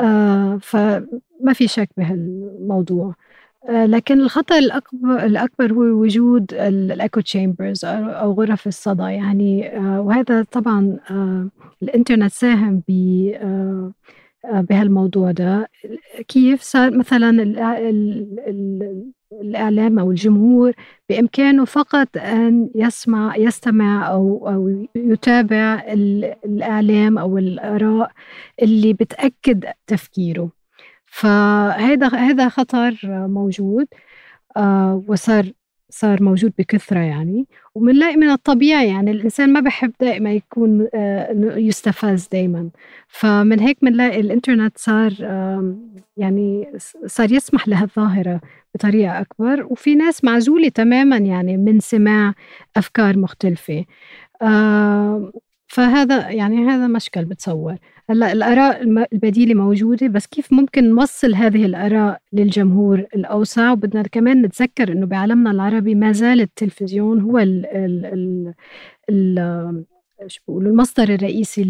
آه 0.00 0.58
فما 0.62 1.52
في 1.52 1.68
شك 1.68 1.88
بهالموضوع. 1.96 3.14
آه 3.68 3.86
لكن 3.86 4.20
الخطأ 4.20 4.58
الأكبر, 4.58 5.24
الأكبر 5.24 5.72
هو 5.72 5.80
وجود 5.82 6.54
ال 6.54 7.20
echo 7.20 7.41
chambers 7.41 7.84
أو 7.84 8.32
غرف 8.32 8.66
الصدى. 8.66 9.02
يعني 9.02 9.76
آه 9.78 10.00
وهذا 10.00 10.42
طبعا 10.42 10.98
آه 11.10 11.48
الإنترنت 11.82 12.32
ساهم 12.32 12.82
ب 12.88 12.92
آه 13.34 13.92
بهالموضوع 14.44 15.30
ده. 15.30 15.68
كيف 16.28 16.62
صار 16.62 16.98
مثلا 16.98 17.30
الإعلام 19.40 19.98
أو 19.98 20.10
الجمهور 20.10 20.72
بإمكانه 21.08 21.64
فقط 21.64 22.16
أن 22.16 22.70
يسمع 22.74 23.36
يستمع 23.36 24.08
أو 24.10 24.48
أو 24.48 24.86
يتابع 24.96 25.82
الإعلام 26.44 27.18
أو 27.18 27.38
الآراء 27.38 28.10
اللي 28.62 28.92
بتأكد 28.92 29.64
تفكيره. 29.86 30.50
فهذا 31.06 32.08
هذا 32.08 32.48
خطر 32.48 32.98
موجود 33.28 33.86
آه، 34.56 35.04
وصار 35.08 35.52
صار 35.92 36.22
موجود 36.22 36.52
بكثرة 36.58 36.98
يعني. 37.00 37.46
وبنلاقي 37.74 38.16
من 38.16 38.30
الطبيعي 38.30 38.88
يعني 38.88 39.10
الإنسان 39.10 39.52
ما 39.52 39.60
بحب 39.60 39.92
دائما 40.00 40.32
يكون 40.32 40.88
آه، 40.94 41.32
يستفز 41.56 42.28
دائما. 42.32 42.70
فمن 43.08 43.60
هيك 43.60 43.78
بنلاقي 43.84 44.20
الإنترنت 44.20 44.78
صار 44.78 45.12
يعني 46.16 46.72
صار 47.06 47.32
يسمح 47.32 47.68
لهالظاهرة 47.68 48.40
بطريقة 48.74 49.20
أكبر. 49.20 49.66
وفي 49.70 49.94
ناس 49.94 50.24
معزولة 50.24 50.68
تماما 50.68 51.16
يعني 51.16 51.56
من 51.56 51.80
سماع 51.80 52.34
أفكار 52.76 53.18
مختلفة. 53.18 53.84
فهذا 55.72 56.30
يعني 56.30 56.66
هذا 56.66 56.86
مشكل 56.86 57.24
بتصور. 57.24 57.76
هلأ 58.10 58.32
الآراء 58.32 58.82
البديلة 59.12 59.54
موجودة 59.54 60.06
بس 60.06 60.26
كيف 60.26 60.52
ممكن 60.52 60.90
نوصل 60.94 61.34
هذه 61.34 61.64
الآراء 61.66 62.18
للجمهور 62.32 62.98
الأوسع؟ 62.98 63.72
وبدنا 63.72 64.02
كمان 64.02 64.42
نتذكر 64.42 64.92
إنه 64.92 65.06
بعالمنا 65.06 65.50
العربي 65.50 65.94
ما 65.94 66.12
زال 66.12 66.40
التلفزيون 66.40 67.20
هو 67.20 67.38
ال 67.38 67.66
ال 67.66 68.06
ال 68.06 68.54
ال 69.10 69.84
شو 70.26 70.60
المصدر 70.60 71.14
الرئيسي 71.14 71.64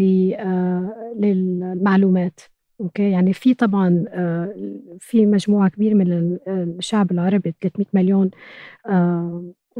للمعلومات. 1.19 2.39
أوكي؟ 2.81 3.11
يعني 3.11 3.33
في 3.33 3.53
طبعا 3.53 4.05
في 4.99 5.25
مجموعة 5.25 5.69
كبيرة 5.69 5.93
من 5.93 6.37
الشعب 6.47 7.11
العربي 7.11 7.53
300 7.61 7.87
مليون 7.93 8.31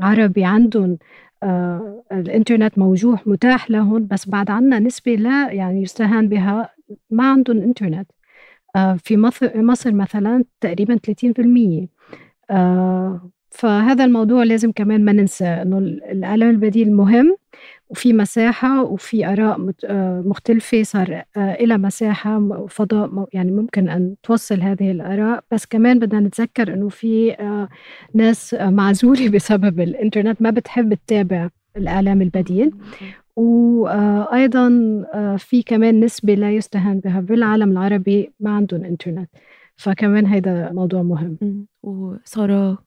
عربي 0.02 0.46
عندهم 0.46 0.98
آه، 1.44 2.04
الإنترنت 2.12 2.78
موجود 2.78 3.20
متاح 3.26 3.72
لهم 3.72 4.08
بس 4.08 4.30
بعد 4.30 4.52
عنا 4.52 4.80
نسبة 4.80 5.16
لا 5.16 5.52
يعني 5.52 5.82
يستهان 5.82 6.30
بها 6.30 6.70
ما 7.10 7.32
عندهم 7.32 7.58
إنترنت. 7.62 8.12
آه، 8.76 8.94
في 9.04 9.18
مصر, 9.18 9.62
مصر 9.64 9.92
مثلا 9.94 10.46
تقريبا 10.62 10.98
30% 10.98 11.88
آه، 12.52 13.30
فهذا 13.52 14.06
الموضوع 14.06 14.44
لازم 14.44 14.72
كمان 14.72 15.06
ما 15.06 15.12
ننسى 15.12 15.46
إنه 15.46 15.78
الاعلام 15.78 16.50
البديل 16.50 16.94
مهم. 16.94 17.38
وفي 17.90 18.14
مساحة 18.14 18.84
وفي 18.84 19.28
آراء 19.28 19.74
مختلفة. 20.28 20.84
صار 20.84 21.24
إلى 21.38 21.78
مساحة 21.78 22.38
وفضاء 22.40 23.28
يعني 23.34 23.52
ممكن 23.52 23.90
أن 23.90 24.16
توصل 24.24 24.62
هذه 24.62 24.92
الآراء. 24.92 25.44
بس 25.52 25.66
كمان 25.66 26.00
بدنا 26.00 26.20
نتذكر 26.20 26.74
إنه 26.74 26.90
في 26.90 27.36
ناس 28.14 28.54
معزولة 28.60 29.30
بسبب 29.30 29.80
الإنترنت 29.80 30.42
ما 30.42 30.50
بتحب 30.50 30.94
تتابع 30.94 31.50
الإعلام 31.78 32.22
البديل. 32.22 32.72
وأيضا 33.36 34.70
في 35.38 35.64
كمان 35.66 36.00
نسبة 36.00 36.34
لا 36.34 36.52
يستهان 36.52 37.00
بها 37.00 37.20
بالعالم 37.20 37.72
العربي 37.72 38.34
ما 38.40 38.52
عندهم 38.52 38.84
إنترنت. 38.84 39.30
فكمان 39.76 40.26
هذا 40.26 40.72
موضوع 40.72 41.02
مهم. 41.02 41.68
وسارة 41.84 42.78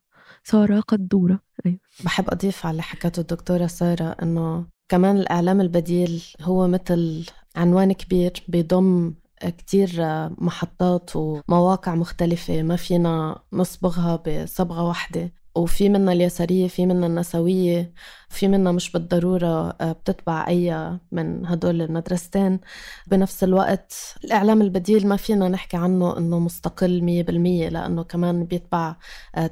سارة 0.44 0.80
قدورة. 0.80 1.40
أيوة. 1.66 1.78
بحب 2.04 2.24
أضيف 2.28 2.66
على 2.66 2.72
اللي 2.72 2.82
حكته 2.82 3.20
الدكتورة 3.20 3.66
سارة 3.66 4.16
إنه 4.22 4.66
كمان 4.88 5.16
الإعلام 5.18 5.60
البديل 5.60 6.22
هو 6.42 6.68
مثل 6.68 7.26
عنوان 7.56 7.92
كبير 7.92 8.32
بيضم 8.48 9.14
كتير 9.58 9.90
محطات 10.38 11.16
ومواقع 11.16 11.94
مختلفة 11.94 12.62
ما 12.62 12.76
فينا 12.76 13.38
نصبغها 13.52 14.16
بصبغة 14.16 14.82
واحدة. 14.88 15.32
وفي 15.56 15.88
منا 15.88 16.12
اليسارية 16.12 16.68
في 16.68 16.86
منا 16.86 17.06
النسوية 17.06 17.92
في 18.28 18.48
منا 18.48 18.72
مش 18.72 18.92
بالضرورة 18.92 19.70
بتتبع 19.82 20.48
أي 20.48 20.98
من 21.12 21.46
هدول 21.46 21.82
المدرستين. 21.82 22.60
بنفس 23.06 23.44
الوقت 23.44 23.94
الإعلام 24.24 24.62
البديل 24.62 25.06
ما 25.06 25.16
فينا 25.16 25.48
نحكي 25.48 25.76
عنه 25.76 26.18
أنه 26.18 26.38
مستقل 26.38 27.02
مية 27.02 27.22
بالمية 27.22 27.68
لأنه 27.68 28.02
كمان 28.04 28.44
بيتبع 28.44 28.96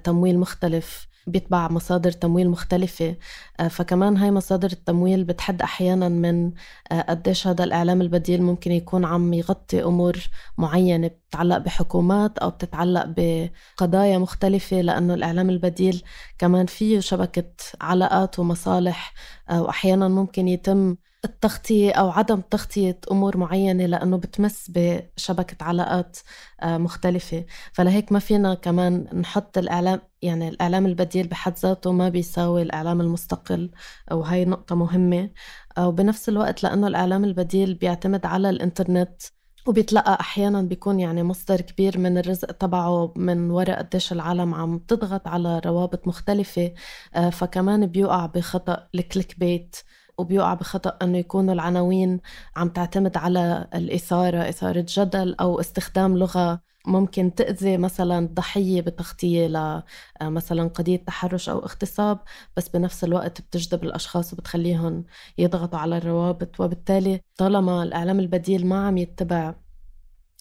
تمويل 0.05 0.38
مختلف. 0.38 1.09
بيتبع 1.26 1.69
مصادر 1.69 2.11
تمويل 2.12 2.50
مختلفة. 2.50 3.16
آه، 3.61 3.69
فكمان 3.69 4.16
هاي 4.16 4.31
مصادر 4.31 4.69
التمويل 4.73 5.25
بتحد 5.25 5.62
أحيانا 5.62 6.09
من 6.09 6.52
آه، 6.93 7.00
قديش 7.00 7.47
هذا 7.47 7.64
الإعلام 7.64 8.00
البديل 8.00 8.43
ممكن 8.43 8.73
يكون 8.73 9.04
عم 9.04 9.35
يغطي 9.35 9.85
أمور 9.85 10.16
معينة. 10.59 11.11
بتتعلق 11.35 11.59
بحكومات 11.59 12.38
أو 12.38 12.50
بتتعلق 12.50 13.04
بقضايا 13.07 14.19
مختلفة 14.19 14.81
لأنه 14.81 15.14
الإعلام 15.14 15.50
البديل 15.50 16.02
كمان 16.38 16.66
فيه 16.66 17.00
شبكة 17.00 17.52
علاقات 17.81 18.38
ومصالح 18.38 19.14
آه، 19.50 19.62
وأحيانا 19.62 20.09
ممكن 20.09 20.49
يتم 20.49 20.97
التغطية 21.25 21.93
أو 21.93 22.11
عدم 22.11 22.40
تغطية 22.40 23.00
أمور 23.11 23.37
معينة 23.37 23.87
لأنه 23.87 24.16
بتمس 24.16 24.71
بشبكة 24.75 25.64
علاقات 25.64 26.19
آه، 26.62 26.78
مختلفة. 26.78 27.45
فلهيك 27.73 28.12
ما 28.12 28.19
فينا 28.19 28.54
كمان 28.54 29.21
نحط 29.21 29.59
الإعلام 29.59 30.00
يعني 30.23 30.49
الإعلام 30.49 30.87
البديل 30.87 31.26
بحد 31.28 31.59
ذاته 31.59 31.93
ما 31.93 32.09
بيساوي 32.09 32.62
الإعلام 32.62 33.00
المستقل 33.00 33.71
وهي 34.12 34.45
نقطة 34.45 34.75
مهمة. 34.75 35.31
وبنفس 35.78 36.28
الوقت 36.28 36.62
لأنه 36.62 36.87
الإعلام 36.87 37.25
البديل 37.25 37.75
بيعتمد 37.75 38.26
على 38.26 38.50
الإنترنت 38.50 39.23
وبيتلقى 39.66 40.21
أحيانا 40.21 40.62
بيكون 40.62 41.00
يعني 41.00 41.23
مصدر 41.23 41.61
كبير 41.61 41.99
من 41.99 42.19
الرزق 42.19 42.52
تبعه 42.52 43.12
من 43.16 43.50
وراء 43.50 43.78
قديش 43.78 44.12
العالم 44.12 44.54
عم 44.54 44.78
تضغط 44.78 45.28
على 45.28 45.59
روابط 45.66 46.07
مختلفة. 46.09 46.75
آه، 47.14 47.31
فكمان 47.31 47.87
بيوقع 47.87 48.26
بخطأ 48.26 48.88
الكليك 48.95 49.38
بيت. 49.38 49.76
وبيوقع 50.18 50.54
بخطأ 50.54 50.99
أنه 51.02 51.18
يكونوا 51.18 51.54
العناوين 51.54 52.21
عم 52.56 52.68
تعتمد 52.68 53.16
على 53.16 53.68
الإثارة 53.75 54.49
إثارة 54.49 54.87
جدل 54.88 55.35
أو 55.40 55.61
استخدام 55.61 56.16
لغة 56.16 56.61
ممكن 56.87 57.35
تأذي 57.35 57.76
مثلا 57.76 58.18
الضحية 58.18 58.80
بتغطية 58.80 59.47
لمثلا 60.23 60.62
آه، 60.62 60.68
قضية 60.68 60.97
تحرش 60.97 61.49
أو 61.49 61.59
اغتصاب 61.59 62.18
بس 62.56 62.68
بنفس 62.68 63.04
الوقت 63.04 63.40
بتجذب 63.40 63.85
الأشخاص 63.85 64.33
وبتخليهم 64.33 65.04
يضغطوا 65.38 65.78
على 65.78 65.97
الروابط. 65.99 66.61
وبالتالي 66.61 67.21
طالما 67.37 67.83
الإعلام 67.83 68.21
البديل 68.21 68.66
ما 68.66 68.87
عم 68.87 68.99
يتبع 68.99 69.54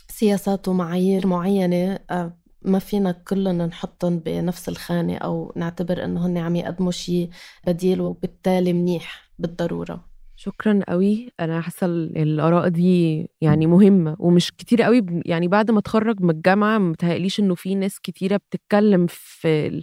سياسات 0.10 0.68
ومعايير 0.68 1.28
معينة 1.28 2.00
آه، 2.12 2.38
ما 2.62 2.80
فينا 2.80 3.12
كلنا 3.12 3.66
نحطهم 3.66 4.20
بنفس 4.20 4.70
الخانة 4.70 5.18
أو 5.18 5.54
نعتبر 5.56 6.06
هن 6.06 6.38
عم 6.38 6.56
يقدموا 6.56 6.92
شيء 6.92 7.30
بديل 7.68 8.02
وبالتالي 8.02 8.74
منيح. 8.74 9.33
بالضرورة. 9.40 10.06
شكرا 10.36 10.80
قوي. 10.90 11.32
أنا 11.40 11.62
حاسة 11.62 11.88
الآراء 11.88 12.68
دي 12.68 13.28
يعني 13.42 13.68
مهمة 13.68 14.16
ومش 14.20 14.52
كتير 14.52 14.82
قوي 14.82 15.06
يعني 15.26 15.48
بعد 15.48 15.72
ما 15.72 15.80
أتخرج 15.80 16.22
من 16.22 16.30
الجامعة 16.30 16.78
متهيأليش 16.78 17.40
إنه 17.40 17.56
في 17.56 17.76
ناس 17.76 18.00
كتيرة 18.00 18.38
بتتكلم 18.38 19.06
في 19.10 19.82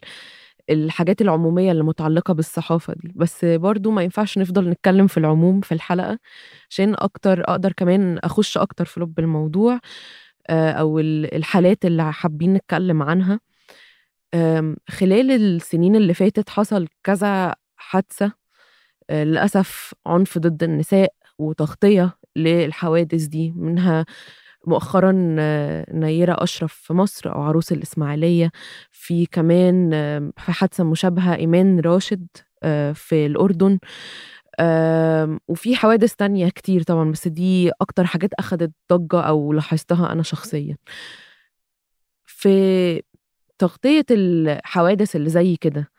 الحاجات 0.70 1.20
العمومية 1.22 1.72
اللي 1.72 1.82
متعلقة 1.84 2.34
بالصحافة 2.34 2.94
دي. 2.94 3.12
بس 3.16 3.44
برضو 3.44 3.90
ما 3.90 4.02
ينفعش 4.02 4.38
نفضل 4.38 4.68
نتكلم 4.70 5.06
في 5.06 5.16
العموم 5.18 5.60
في 5.60 5.72
الحلقة 5.72 6.18
عشان 6.70 6.94
أكتر 6.98 7.40
أقدر 7.50 7.72
كمان 7.72 8.18
أخش 8.18 8.58
أكتر 8.58 8.84
في 8.84 9.00
لب 9.00 9.18
الموضوع 9.18 9.80
آه، 10.50 10.70
أو 10.72 10.98
الحالات 10.98 11.84
اللي 11.84 12.12
حابين 12.12 12.54
نتكلم 12.54 13.02
عنها. 13.02 13.40
خلال 14.90 15.30
السنين 15.30 15.96
اللي 15.96 16.14
فاتت 16.14 16.50
حصل 16.50 16.88
كذا 17.04 17.54
حادثة 17.76 18.26
آه، 18.26 18.32
للأسف 19.10 19.94
عنف 20.06 20.38
ضد 20.38 20.62
النساء 20.62 21.12
وتغطية 21.38 22.18
للحوادث 22.36 23.24
دي 23.24 23.52
منها 23.56 24.06
مؤخرا 24.66 25.36
آه، 25.38 25.86
نيرة 25.92 26.36
أشرف 26.42 26.72
في 26.74 26.92
مصر 26.92 27.32
أو 27.34 27.42
عروس 27.42 27.72
الإسماعيلية 27.72 28.50
في 28.90 29.26
كمان 29.26 29.90
في 30.36 30.52
حادثة 30.52 30.84
مشابهة 30.84 31.34
إيمان 31.34 31.80
راشد 31.80 32.26
في 32.94 33.26
الأردن 33.26 33.78
وفي 35.48 35.76
حوادث 35.76 36.14
تانية 36.14 36.48
كتير 36.48 36.82
طبعا 36.82 37.10
بس 37.12 37.28
دي 37.28 37.70
أكتر 37.80 38.04
حاجات 38.06 38.34
أخدت 38.34 38.72
ضجة 38.92 39.20
أو 39.20 39.52
لاحظتها 39.52 40.12
أنا 40.12 40.22
شخصيا. 40.22 40.76
في 42.26 43.02
تغطية 43.58 44.04
الحوادث 44.10 45.16
اللي 45.16 45.30
زي 45.30 45.56
كده 45.56 45.90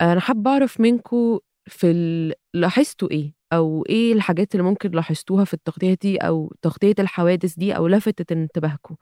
أنا 0.00 0.20
حابة 0.20 0.50
أعرف 0.50 0.80
منكم 0.80 1.38
في 1.66 1.90
ال... 1.90 2.32
لاحظتوا 2.54 3.10
إيه؟ 3.10 3.34
أو 3.52 3.84
إيه 3.88 4.12
الحاجات 4.12 4.54
اللي 4.54 4.62
ممكن 4.62 4.90
لاحظتوها 4.90 5.44
في 5.44 5.54
التغطية 5.54 5.96
دي 6.02 6.16
أو 6.16 6.52
تغطية 6.62 6.94
الحوادث 6.98 7.54
دي 7.54 7.76
أو 7.76 7.88
لفتت 7.88 8.32
انتباهكم؟ 8.32 8.96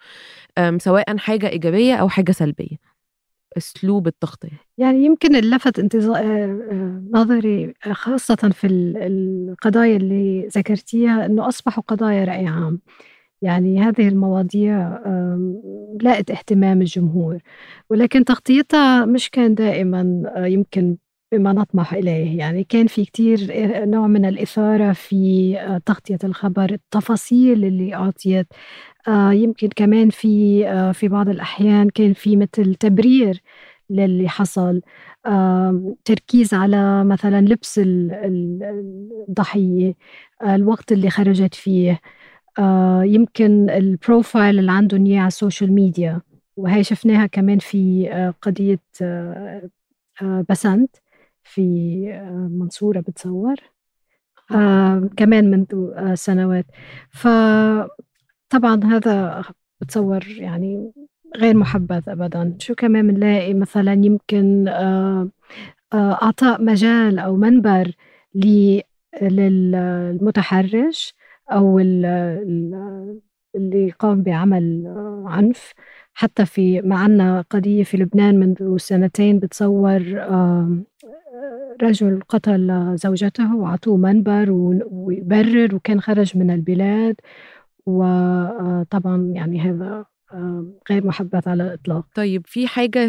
سواء 0.78 1.16
حاجة 1.16 1.48
إيجابية 1.48 1.94
أو 1.94 2.08
حاجة 2.08 2.32
سلبية. 2.32 2.76
أسلوب 3.56 4.06
التغطية. 4.06 4.60
يعني 4.78 5.04
يمكن 5.04 5.36
اللفت 5.36 5.78
انتظار 5.78 6.16
آه، 6.16 6.68
آه، 6.72 7.02
نظري 7.12 7.74
خاصة 7.92 8.36
في 8.36 8.66
القضايا 8.66 9.96
اللي 9.96 10.48
ذكرتيها 10.56 11.26
إنه 11.26 11.48
أصبحوا 11.48 11.82
قضايا 11.82 12.24
رأي 12.24 12.46
عام. 12.46 12.80
يعني 13.42 13.80
هذه 13.80 14.08
المواضيع 14.08 14.98
لاقت 16.02 16.30
اهتمام 16.30 16.80
الجمهور. 16.80 17.38
ولكن 17.90 18.24
تغطيتها 18.24 19.04
مش 19.04 19.30
كان 19.30 19.54
دائما 19.54 20.22
آه، 20.36 20.46
يمكن 20.46 20.96
بما 21.32 21.52
نطمح 21.52 21.94
إليه. 21.94 22.38
يعني 22.38 22.64
كان 22.64 22.86
في 22.86 23.04
كتير 23.04 23.38
نوع 23.84 24.06
من 24.06 24.24
الإثارة 24.24 24.92
في 24.92 25.54
تغطية 25.86 26.18
الخبر 26.24 26.70
التفاصيل 26.72 27.64
اللي 27.64 27.94
أعطيت. 27.94 28.46
آه، 29.08 29.32
يمكن 29.32 29.68
كمان 29.76 30.10
في 30.10 30.66
آه، 30.68 30.92
في 30.92 31.08
بعض 31.08 31.28
الأحيان 31.28 31.90
كان 31.90 32.12
في 32.12 32.36
مثل 32.36 32.74
تبرير 32.74 33.42
للي 33.90 34.28
حصل. 34.28 34.80
تركيز 36.04 36.54
على 36.54 37.04
مثلا 37.04 37.40
لبس 37.40 37.80
الضحية 39.28 39.94
الوقت 40.42 40.92
اللي 40.92 41.10
خرجت 41.10 41.54
فيه. 41.54 42.00
يمكن 43.02 43.70
ال 43.70 43.81
profile 43.81 44.58
اللي 44.58 44.72
عندهم 44.72 45.06
إياه 45.06 45.18
على 45.18 45.28
ال 45.28 45.35
social 45.35 45.72
media. 45.72 46.20
وهي 46.56 46.84
شفناها 46.84 47.26
كمان 47.26 47.58
في 47.58 48.08
قضية 48.42 48.80
بسنت. 50.48 50.96
في 51.42 52.00
منصورة 52.50 53.00
بتصور 53.00 53.56
كمان 55.16 55.50
منذ 55.50 55.90
سنوات. 56.14 56.66
فطبعا 57.10 57.90
هذا 58.84 59.42
بتصور 59.80 60.24
يعني 60.28 60.92
غير 61.36 61.56
محبذ 61.56 62.08
ابدا. 62.08 62.56
شو 62.58 62.74
كمان 62.74 63.06
بنلاقي 63.06 63.54
مثلا 63.54 63.92
يمكن 63.92 64.68
آه، 64.68 65.28
آه، 65.92 66.18
أعطاء 66.22 66.62
مجال 66.64 67.18
أو 67.18 67.36
منبر 67.36 67.92
للمتحرش 69.22 71.14
أو 71.52 71.78
اللي 73.56 73.90
قام 73.98 74.22
بعمل 74.22 74.86
آه، 74.86 75.24
عنف. 75.26 75.72
حتى 76.14 76.46
في 76.46 76.80
معنا 76.80 77.44
قضية 77.50 77.84
في 77.84 77.96
لبنان 77.96 78.38
منذ 78.40 78.76
سنتين 78.76 79.38
بتصور 79.38 80.02
رجل 81.82 82.20
قتل 82.28 82.96
زوجته 82.96 83.56
وعطوه 83.56 83.96
منبر 83.96 84.50
ويبرر 84.90 85.74
وكان 85.74 86.00
خرج 86.00 86.36
من 86.38 86.50
البلاد 86.50 87.16
وطبعا 87.86 89.32
يعني 89.34 89.60
هذا 89.60 90.04
غير 90.90 91.06
محبذ 91.06 91.48
على 91.48 91.62
الإطلاق 91.62 92.06
طيب 92.14 92.46
في 92.46 92.66
حاجة 92.66 93.00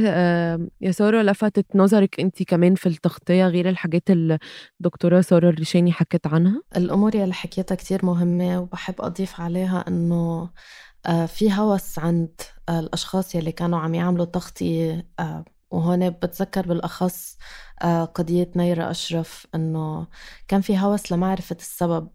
يا 0.82 0.92
سارة 0.92 1.22
لفتت 1.22 1.76
نظرك 1.76 2.20
أنت 2.20 2.44
كمان 2.44 2.76
في 2.76 2.90
التغطية 2.90 3.48
غير 3.48 3.70
الحاجات 3.70 4.10
اللي 4.10 4.40
الدكتورة 4.80 5.22
سارة 5.22 5.50
الريشاني 5.50 5.92
حكت 5.92 6.28
عنها؟ 6.28 6.62
الأمور 6.78 7.14
اللي 7.14 7.34
حكيتها 7.34 7.76
كتير 7.76 8.06
مهمة 8.06 8.60
وبحب 8.60 8.96
أضيف 9.00 9.42
عليها 9.42 9.86
أنه 9.88 10.50
آه، 11.06 11.26
في 11.26 11.54
هوس 11.54 12.00
عند 12.00 12.42
الأشخاص 12.70 13.36
يلي 13.36 13.52
كانوا 13.52 13.80
عم 13.80 13.96
يعملوا 13.96 14.26
تغطية 14.26 15.08
آه، 15.20 15.46
وهون 15.72 16.10
بتذكر 16.10 16.68
بالأخص 16.68 17.38
آه، 17.82 18.06
قضية 18.06 18.52
نيرة 18.56 18.92
أشرف 18.92 19.48
أنه 19.56 20.08
كان 20.48 20.62
في 20.62 20.80
هوس 20.80 21.12
لمعرفة 21.12 21.58
السبب 21.60 22.10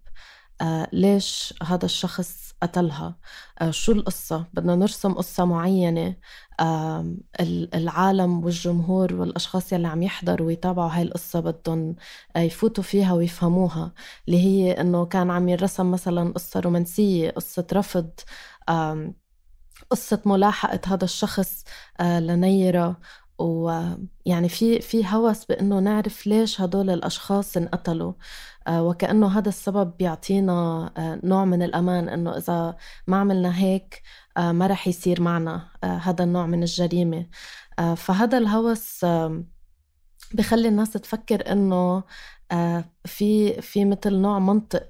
ليش 0.92 1.54
هذا 1.62 1.84
الشخص 1.84 2.52
قتلها؟ 2.62 3.18
آه، 3.60 3.70
شو 3.70 3.92
القصة؟ 3.92 4.46
بدنا 4.54 4.76
نرسم 4.76 5.12
قصة 5.14 5.44
معينة 5.44 6.16
العالم 7.74 8.44
والجمهور 8.44 9.14
والأشخاص 9.14 9.72
يلي 9.72 9.88
عم 9.88 10.02
يحضروا 10.02 10.46
ويتابعوا 10.46 10.90
هاي 10.90 11.02
القصة 11.02 11.40
بدهم 11.40 11.96
آه، 12.36 12.40
يفوتوا 12.40 12.84
فيها 12.84 13.12
ويفهموها 13.12 13.92
اللي 14.28 14.38
هي 14.38 14.80
إنه 14.80 15.06
كان 15.06 15.30
عم 15.30 15.48
يرسم 15.48 15.90
مثلا 15.90 16.32
قصة 16.32 16.60
رومانسية 16.60 17.30
قصة 17.30 17.66
رفض 17.72 18.10
قصة 19.90 20.22
ملاحقة 20.26 20.80
هذا 20.86 21.04
الشخص 21.04 21.64
آه، 22.00 22.20
لنيرة 22.20 23.00
ويعني 23.38 24.48
في 24.48 24.80
في 24.80 25.06
هوس 25.06 25.44
بإنه 25.44 25.78
نعرف 25.78 26.26
ليش 26.26 26.60
هدول 26.60 26.90
الأشخاص 26.90 27.56
انقتلوا. 27.56 28.12
آه، 28.66 28.82
وكأنه 28.84 29.38
هذا 29.38 29.48
السبب 29.48 29.96
بيعطينا 29.98 30.52
آه، 30.96 31.20
نوع 31.24 31.44
من 31.44 31.62
الأمان 31.62 32.08
إنه 32.08 32.36
إذا 32.36 32.76
ما 33.06 33.16
عملنا 33.16 33.58
هيك 33.58 34.02
آه، 34.36 34.52
ما 34.52 34.66
رح 34.66 34.88
يصير 34.88 35.22
معنا 35.22 35.68
هذا 35.84 36.24
النوع 36.24 36.46
من 36.46 36.62
الجريمة. 36.62 37.26
فهذا 37.96 38.38
الهوس 38.38 39.06
بخلي 40.34 40.68
الناس 40.68 40.90
تفكر 40.90 41.52
إنه 41.52 42.02
في 43.04 43.62
في 43.62 43.84
مثل 43.84 44.14
نوع 44.14 44.38
منطق 44.38 44.82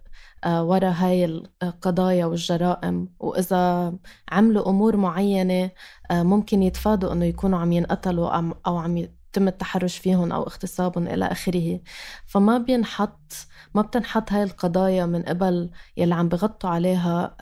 آه، 0.44 0.64
ورا 0.64 0.90
هاي 0.90 1.24
القضايا 1.62 2.26
والجرائم. 2.26 3.08
وإذا 3.20 3.92
عملوا 4.32 4.68
أمور 4.70 4.96
معينة 4.96 5.70
آه، 6.10 6.22
ممكن 6.22 6.62
يتفادوا 6.62 7.12
إنه 7.12 7.24
يكونوا 7.24 7.58
عم 7.58 7.72
ينقتلوا 7.72 8.30
أو 8.66 8.76
عم 8.78 9.08
يتم 9.36 9.48
التحرش 9.48 9.98
فيهم 9.98 10.32
أو 10.32 10.42
اغتصابهم 10.42 11.06
إلى 11.08 11.24
آخره. 11.24 11.80
فما 12.26 12.58
بينحط 12.58 13.32
ما 13.74 13.82
بتنحط 13.82 14.32
هاي 14.32 14.42
القضايا 14.42 15.06
من 15.06 15.22
قبل 15.22 15.70
يلي 15.96 16.14
عم 16.14 16.28
بغطوا 16.28 16.70
عليها 16.70 17.36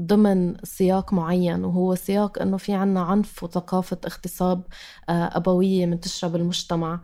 ضمن 0.00 0.56
سياق 0.64 1.12
معين 1.12 1.64
وهو 1.64 1.94
سياق 1.94 2.42
إنه 2.42 2.56
في 2.56 2.74
عنا 2.74 3.00
عنف 3.00 3.42
وثقافة 3.44 3.98
اغتصاب 4.06 4.62
آه، 5.08 5.36
أبوية 5.36 5.86
منتشرة 5.86 6.28
بالمجتمع 6.28 7.00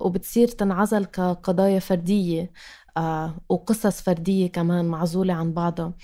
وبتصير 0.00 0.48
تنعزل 0.48 1.04
كقضايا 1.04 1.78
فردية 1.78 2.52
آه، 2.96 3.34
وقصص 3.48 4.02
فردية 4.02 4.46
كمان 4.52 4.84
معزولة 4.84 5.34
عن 5.34 5.52
بعضها. 5.52 5.94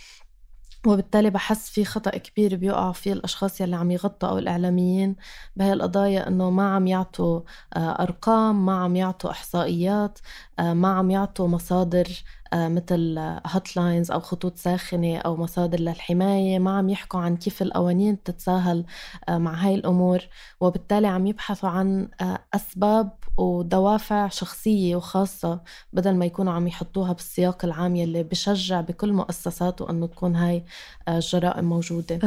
وبالتالي 0.87 1.31
بحس 1.31 1.71
في 1.71 1.85
خطأ 1.85 2.11
كبير 2.11 2.57
بيقع 2.57 2.93
فيه 2.93 3.12
الأشخاص 3.12 3.61
يلي 3.61 3.77
عم 3.77 3.90
يغطوا 3.90 4.29
أو 4.29 4.38
الإعلاميين 4.38 5.16
بهي 5.57 5.73
القضايا 5.73 6.29
إنه 6.29 6.51
ما 6.51 6.75
عم 6.75 6.87
يعطوا 6.87 7.40
آه، 7.77 8.03
أرقام 8.03 8.66
ما 8.66 8.85
عم 8.85 8.97
يعطوا 8.97 9.31
إحصائيات 9.31 10.19
آه، 10.59 10.73
ما 10.73 10.88
عم 10.88 11.11
يعطوا 11.11 11.49
مصادر 11.49 12.09
آه، 12.53 12.69
مثل 12.69 13.19
هوت 13.47 13.77
لاينز 13.77 14.11
أو 14.11 14.21
خطوط 14.21 14.57
ساخنة 14.59 15.19
أو 15.19 15.37
مصادر 15.37 15.81
للحماية 15.81 16.59
ما 16.59 16.79
عم 16.79 16.88
يحكوا 16.88 17.21
عن 17.21 17.37
كيف 17.37 17.62
القوانين 17.62 18.23
تتساهل 18.23 18.85
آه، 19.29 19.38
مع 19.38 19.55
هاي 19.55 19.75
الأمور. 19.75 20.21
وبالتالي 20.61 21.07
عم 21.09 21.27
يبحثوا 21.27 21.69
عن 21.69 22.09
أسباب 22.55 23.11
ودوافع 23.38 24.29
شخصية 24.29 24.97
وخاصة 24.97 25.61
بدل 25.93 26.14
ما 26.14 26.27
يكونوا 26.27 26.53
عم 26.53 26.66
يحطوها 26.66 27.12
بالسياق 27.12 27.64
العام 27.64 27.97
يلي 27.97 28.23
بشجع 28.23 28.81
بكل 28.81 29.12
مؤسساته 29.12 29.90
إنه 29.90 30.07
تكون 30.07 30.37
هاي 30.37 30.64
الجرائم 31.09 31.64
موجودة. 31.64 32.19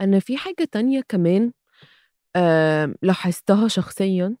أنا 0.00 0.18
في 0.18 0.36
حاجة 0.36 0.68
تانية 0.72 1.00
كمان 1.08 1.52
لاحظتها 3.02 3.68
شخصيا 3.68 4.36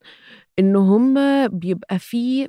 إنه 0.58 0.96
هم 0.96 1.14
بيبقى 1.48 1.98
في 1.98 2.48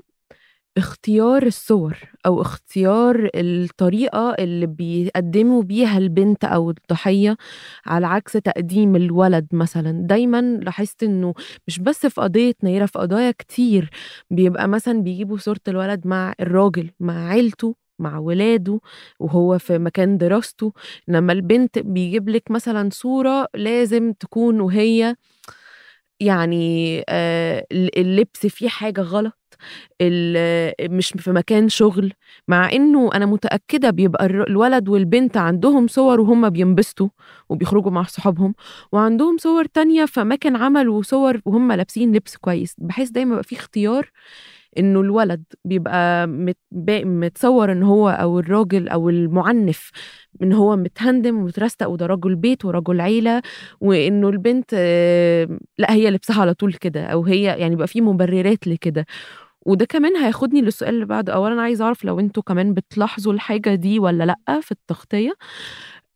اختيار 0.78 1.44
الصور 1.46 1.98
أو 2.26 2.42
اختيار 2.42 3.30
الطريقة 3.36 4.30
اللي 4.40 4.66
بيقدموا 4.68 5.64
بيها 5.64 5.98
البنت 5.98 6.46
أو 6.46 6.70
الضحية 6.70 7.38
على 7.86 8.08
عكس 8.08 8.34
تقديم 8.34 8.96
الولد 8.96 9.48
مثلا. 9.52 9.92
دايما 10.08 10.42
لاحظت 10.42 11.04
إنه 11.04 11.34
مش 11.68 11.80
بس 11.80 12.06
في 12.06 12.22
قضية 12.22 12.54
نيرة 12.64 12.86
في 12.86 13.00
قضايا 13.00 13.32
كتير. 13.32 13.90
بيبقى 14.32 14.68
مثلا 14.68 15.02
بيجيبوا 15.02 15.38
صورة 15.38 15.60
الولد 15.68 16.08
مع 16.08 16.34
الراجل 16.40 16.90
مع 17.00 17.30
عيلته 17.30 17.76
مع 18.00 18.18
ولاده 18.20 18.80
وهو 19.20 19.58
في 19.60 19.78
مكان 19.78 20.18
دراسته. 20.18 20.74
إنما 21.10 21.34
البنت 21.34 21.80
بيجيب 21.80 22.30
لك 22.30 22.52
مثلا 22.52 22.90
صورة 22.94 23.48
لازم 23.56 24.14
تكون 24.14 24.60
وهي 24.62 25.16
يعني 26.20 27.04
آه 27.10 27.66
اللبس 27.72 28.46
فيه 28.48 28.70
حاجة 28.70 29.02
غلط. 29.02 29.45
مش 30.82 31.08
في 31.18 31.32
مكان 31.32 31.70
شغل 31.70 32.14
مع 32.48 32.72
إنه 32.72 33.10
أنا 33.14 33.26
متأكدة 33.26 33.90
بيبقى 33.90 34.26
الولد 34.26 34.90
والبنت 34.90 35.38
عندهم 35.38 35.88
صور 35.88 36.20
وهم 36.22 36.50
بينبسطوا 36.50 37.10
وبيخرجوا 37.50 37.92
مع 37.92 38.04
صحابهم 38.04 38.56
وعندهم 38.92 39.38
صور 39.38 39.66
تانية 39.66 40.06
في 40.06 40.22
اماكن 40.22 40.56
عمل 40.56 40.90
وصور 40.90 41.42
وهم 41.46 41.72
لابسين 41.72 42.16
لبس 42.16 42.38
كويس. 42.38 42.76
بحيث 42.78 43.10
دايما 43.10 43.32
يبقى 43.32 43.44
في 43.44 43.56
اختيار 43.56 44.10
إنه 44.80 45.02
الولد 45.02 45.44
بيبقى 45.66 46.28
متصور 47.06 47.72
إن 47.72 47.84
هو 47.84 48.10
أو 48.10 48.40
الراجل 48.40 48.88
أو 48.90 49.10
المعنف 49.10 49.92
إن 50.42 50.54
هو 50.54 50.76
متهندم 50.76 51.38
ومترستق 51.38 51.88
وده 51.90 52.06
رجل 52.06 52.36
بيت 52.36 52.66
ورجل 52.66 53.02
عيلة 53.02 53.42
وإنه 53.82 54.30
البنت 54.30 54.74
لا 55.78 55.92
هي 55.94 56.10
لبسها 56.12 56.42
على 56.42 56.54
طول 56.54 56.74
كده 56.74 57.06
أو 57.06 57.24
هي 57.26 57.44
يعني 57.44 57.76
بقى 57.76 57.88
في 57.88 58.02
مبررات 58.02 58.68
لكده. 58.68 59.06
وده 59.66 59.86
كمان 59.86 60.16
هياخدني 60.18 60.62
للسؤال 60.62 60.94
اللي 60.96 61.06
بعده. 61.06 61.34
اولا 61.34 61.62
عايز 61.62 61.82
أعرف 61.82 62.04
لو 62.06 62.20
أنتوا 62.20 62.44
كمان 62.44 62.74
بتلاحظوا 62.74 63.34
الحاجة 63.34 63.76
دي 63.76 64.00
ولا 64.00 64.24
لأ 64.24 64.60
في 64.62 64.72
التغطية. 64.72 65.34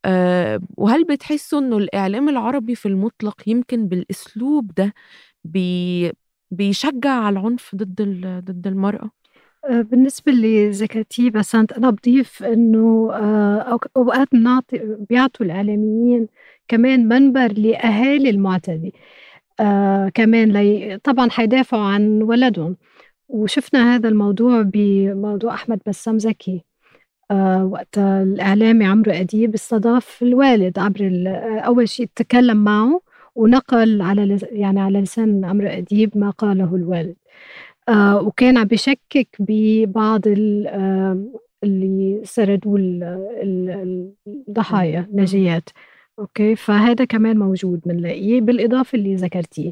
أه 0.06 0.60
وهل 0.78 1.04
بتحسوا 1.04 1.60
إنه 1.60 1.78
الإعلام 1.78 2.30
العربي 2.30 2.76
في 2.76 2.88
المطلق 2.88 3.36
يمكن 3.48 3.88
بالأسلوب 3.88 4.72
ده 4.78 4.94
بي 5.44 6.12
بيشجع 6.52 7.10
على 7.12 7.40
العنف 7.40 7.76
ضد 7.76 8.02
ضد 8.46 8.68
المرأة؟ 8.68 9.12
آه، 9.70 9.82
بالنسبة 9.82 10.32
اللي 10.32 10.70
ذكرتيه 10.70 11.30
بس 11.32 11.56
أنا 11.56 11.90
بضيف 11.90 12.44
إنه 12.44 13.10
آه، 13.14 13.80
أوقات 13.98 14.28
بنعطي 14.32 14.98
بيعطوا 15.10 15.46
الإعلاميين 15.46 16.28
كمان 16.68 17.08
منبر 17.08 17.54
لأهالي 17.54 18.30
المعتدي. 18.30 18.94
آه 19.60 20.10
كمان 20.10 20.52
لي 20.52 21.00
طبعا 21.04 21.30
حيدافعوا 21.30 21.84
عن 21.84 22.22
ولدهم. 22.22 22.76
وشفنا 23.30 23.96
هذا 23.96 24.10
الموضوع 24.10 24.62
بموضوع 24.62 25.54
أحمد 25.54 25.80
بسام 25.88 26.20
زكي 26.20 26.66
آه 27.32 27.66
وقت 27.66 27.98
الإعلامي 27.98 28.86
عمرو 28.86 29.12
أديب 29.12 29.54
استضاف 29.54 30.24
الوالد 30.24 30.80
عبر 30.80 31.24
أول 31.66 31.90
شيء 31.90 32.10
تكلم 32.16 32.64
معه 32.64 33.02
ونقل 33.36 34.02
على 34.02 34.40
يعني 34.52 34.80
على 34.82 35.02
لسان 35.02 35.46
عمرو 35.46 35.68
أديب 35.68 36.18
ما 36.18 36.30
قاله 36.30 36.76
الوالد 36.76 37.16
آه 37.90 38.22
وكان 38.22 38.58
عم 38.58 38.64
بشكك 38.68 39.28
ببعض 39.40 40.22
اللي 41.64 42.22
سردوا 42.24 42.78
الضحايا 44.28 45.08
نجيات 45.14 45.70
أوكي؟ 46.20 46.56
فهذا 46.56 47.06
كمان 47.06 47.38
موجود 47.38 47.82
بنلاقيه 47.86 48.42
بالإضافة 48.42 48.96
اللي 48.96 49.16
ذكرتيه 49.16 49.72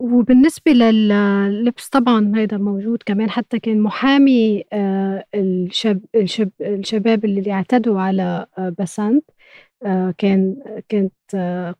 وبالنسبة 0.00 0.72
لللبس 0.72 1.88
طبعا 1.88 2.32
هذا 2.36 2.56
موجود 2.56 3.02
كمان 3.06 3.30
حتى 3.30 3.58
كان 3.58 3.80
محامي 3.80 4.64
آه، 4.72 5.24
الشب 5.34 6.00
الشب 6.14 6.50
الشباب 6.60 7.24
اللي 7.24 7.52
اعتدوا 7.52 8.00
على 8.00 8.46
آه، 8.58 8.74
بسنت 8.78 9.24
آه، 9.86 10.14
كان 10.18 10.56
كانت 10.88 11.12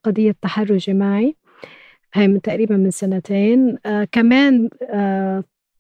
قضية 0.04 0.35
تحرش 0.42 0.87
جماعي. 0.90 1.37
هاي 2.14 2.28
من 2.28 2.40
تقريبا 2.40 2.76
من 2.76 2.90
سنتين. 2.90 3.78
كمان 4.12 4.68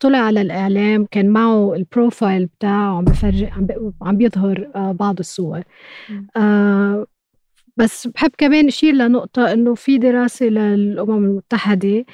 طلع 0.00 0.18
على 0.18 0.40
الإعلام 0.40 1.06
كان 1.10 1.28
معه 1.28 1.74
ال 1.74 1.83
profile 1.83 2.46
بتاعه 2.46 2.96
عم 2.98 3.04
بفرج 3.04 3.48
عم 4.02 4.16
بيظهر 4.16 4.70
بعض 4.92 5.18
الصور. 5.18 5.62
بس 7.78 8.06
بحب 8.06 8.30
كمان 8.38 8.66
أشير 8.66 8.94
لنقطة 8.94 9.52
إنه 9.52 9.74
في 9.74 9.98
دراسة 9.98 10.46
للأمم 10.46 11.24
المتحدة 11.24 12.04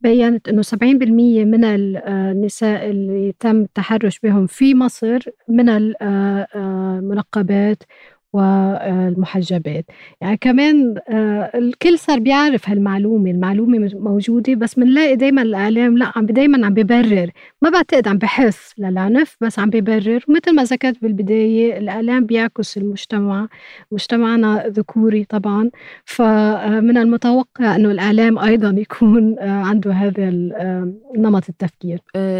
بيّنت 0.00 0.48
إنه 0.48 0.62
70% 0.62 1.44
من 1.44 1.64
النساء 1.64 2.90
اللي 2.90 3.34
تم 3.40 3.60
التحرش 3.62 4.18
بهم 4.18 4.46
في 4.46 4.74
مصر 4.74 5.18
من 5.48 5.68
المنقبات 6.56 7.82
والمحجبات. 8.32 9.84
يعني 10.20 10.36
كمان 10.36 10.94
آه، 11.08 11.50
الكل 11.54 11.98
صار 11.98 12.18
بيعرف 12.18 12.68
هالمعلومة. 12.68 13.30
المعلومة 13.30 13.90
موجودة 13.94 14.54
بس 14.54 14.74
بنلاقي 14.74 15.16
دايما 15.16 15.42
الإعلام 15.42 15.98
لا 15.98 16.12
عم 16.16 16.26
دايما 16.26 16.66
عم 16.66 16.74
ببرر. 16.74 17.30
ما 17.62 17.70
بعتقد 17.70 18.08
عم 18.08 18.18
بحث 18.18 18.58
للعنف 18.78 19.36
بس 19.40 19.58
عم 19.58 19.70
ببرر. 19.70 20.24
مثل 20.28 20.54
ما 20.54 20.64
ذكرت 20.64 21.02
بالبداية 21.02 21.78
الإعلام 21.78 22.26
بيعكس 22.26 22.76
المجتمع 22.76 23.48
مجتمعنا 23.92 24.64
ذكوري 24.68 25.24
طبعا. 25.24 25.70
فمن 26.04 26.98
المتوقع 26.98 27.76
أنه 27.76 27.90
الإعلام 27.90 28.38
أيضا 28.38 28.70
يكون 28.80 29.38
آه، 29.38 29.50
عنده 29.50 29.92
هذا 29.92 30.30
نمط 31.16 31.48
التفكير. 31.48 31.98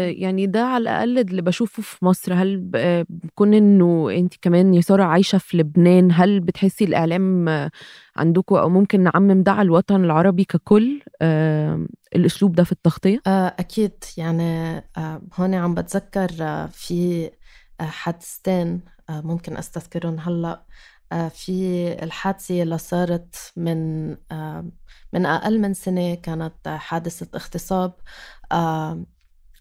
يعني 0.09 0.47
ده 0.47 0.65
على 0.65 0.81
الأقل 0.81 1.19
اللي 1.19 1.41
بشوفه 1.41 1.83
في 1.83 2.05
مصر. 2.05 2.33
هل 2.33 2.57
بكون 3.09 3.53
أنه 3.53 4.09
أنت 4.11 4.33
كمان 4.41 4.73
يا 4.73 4.81
سارة 4.81 5.03
عايشة 5.03 5.37
في 5.37 5.57
لبنان 5.57 5.78
لبنان 5.79 6.11
هل 6.13 6.39
بتحسي 6.39 6.83
الإعلام 6.85 7.49
عندكم 8.15 8.55
أو 8.55 8.69
ممكن 8.69 9.03
نعمم 9.03 9.43
ده 9.43 9.51
على 9.51 9.61
الوطن 9.65 10.03
العربي 10.03 10.43
ككل 10.43 11.01
الأسلوب 12.15 12.55
ده 12.55 12.63
في 12.63 12.71
التغطية؟ 12.71 13.21
آه 13.27 13.55
أكيد. 13.59 14.03
يعني 14.17 14.77
آه 14.97 15.21
هون 15.35 15.53
عم 15.55 15.75
بتذكر 15.75 16.29
آه 16.41 16.65
في 16.65 17.29
حادثتين 17.79 18.81
ممكن 19.09 19.57
أستذكرهم 19.57 20.19
هلأ. 20.19 20.65
في 21.29 21.87
الحادثة 22.03 22.63
اللي 22.63 22.77
صارت 22.77 23.35
من 23.57 24.09
من 25.13 25.25
أقل 25.25 25.61
من 25.61 25.73
سنة 25.73 26.15
كانت 26.15 26.67
حادثة 26.67 27.27
اغتصاب. 27.35 27.93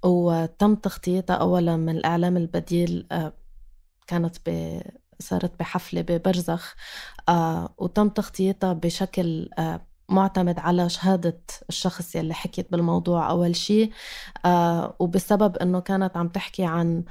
وتم 0.05 0.75
تغطيتها 0.75 1.35
أولا 1.37 1.77
من 1.77 1.89
الإعلام 1.97 2.37
البديل 2.37 3.07
كانت 4.07 4.37
صارت 5.21 5.59
بحفلة 5.61 6.01
ببرزخ 6.01 6.75
آه 7.29 7.75
وتم 7.79 8.09
تغطيتها 8.09 8.73
بشكل 8.73 9.49
آه 9.59 9.87
معتمد 10.09 10.59
على 10.59 10.89
شهادة 10.89 11.41
الشخص 11.69 12.17
يلي 12.17 12.35
حكيت 12.35 12.73
بالموضوع 12.73 13.31
أول 13.31 13.57
شيء 13.57 13.93
آه 14.45 14.97
وبسبب 14.99 15.57
أنه 15.57 15.81
كانت 15.81 16.17
عم 16.17 16.29
تحكي 16.29 16.65
عن 16.65 17.05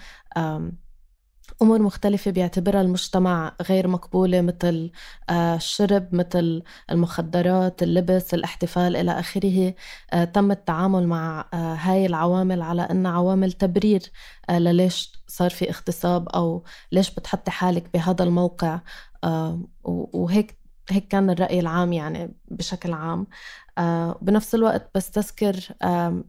أمور 1.62 1.82
مختلفة 1.82 2.32
بيعتبرها 2.32 2.82
المجتمع 2.82 3.56
غير 3.70 3.88
مقبولة 3.88 4.42
مثل 4.42 4.92
آه، 5.30 5.56
الشرب 5.56 6.16
مثل 6.16 6.64
المخدرات 6.92 7.84
اللبس 7.84 8.34
الاحتفال 8.34 8.96
إلى 8.96 9.12
آخره. 9.20 9.74
آه، 10.14 10.24
تم 10.24 10.52
التعامل 10.52 11.08
مع 11.08 11.50
آه، 11.54 11.74
هاي 11.74 12.06
العوامل 12.06 12.62
على 12.62 12.82
أنها 12.82 13.12
عوامل 13.12 13.52
تبرير 13.52 14.02
لليش 14.50 15.12
صار 15.28 15.50
في 15.50 15.70
اغتصاب 15.70 16.30
أو 16.30 16.64
ليش 16.92 17.12
بتحطي 17.16 17.52
حالك 17.52 17.94
بهذا 17.94 18.24
الموقع. 18.24 18.80
وهيك 19.84 20.58
هيك 20.90 21.08
كان 21.08 21.30
الرأي 21.30 21.60
العام 21.60 21.94
يعني 21.94 22.36
بشكل 22.48 22.94
عام. 22.94 23.28
بنفس 24.22 24.56
الوقت 24.56 24.92
بس 24.96 25.12
تذكر 25.12 25.56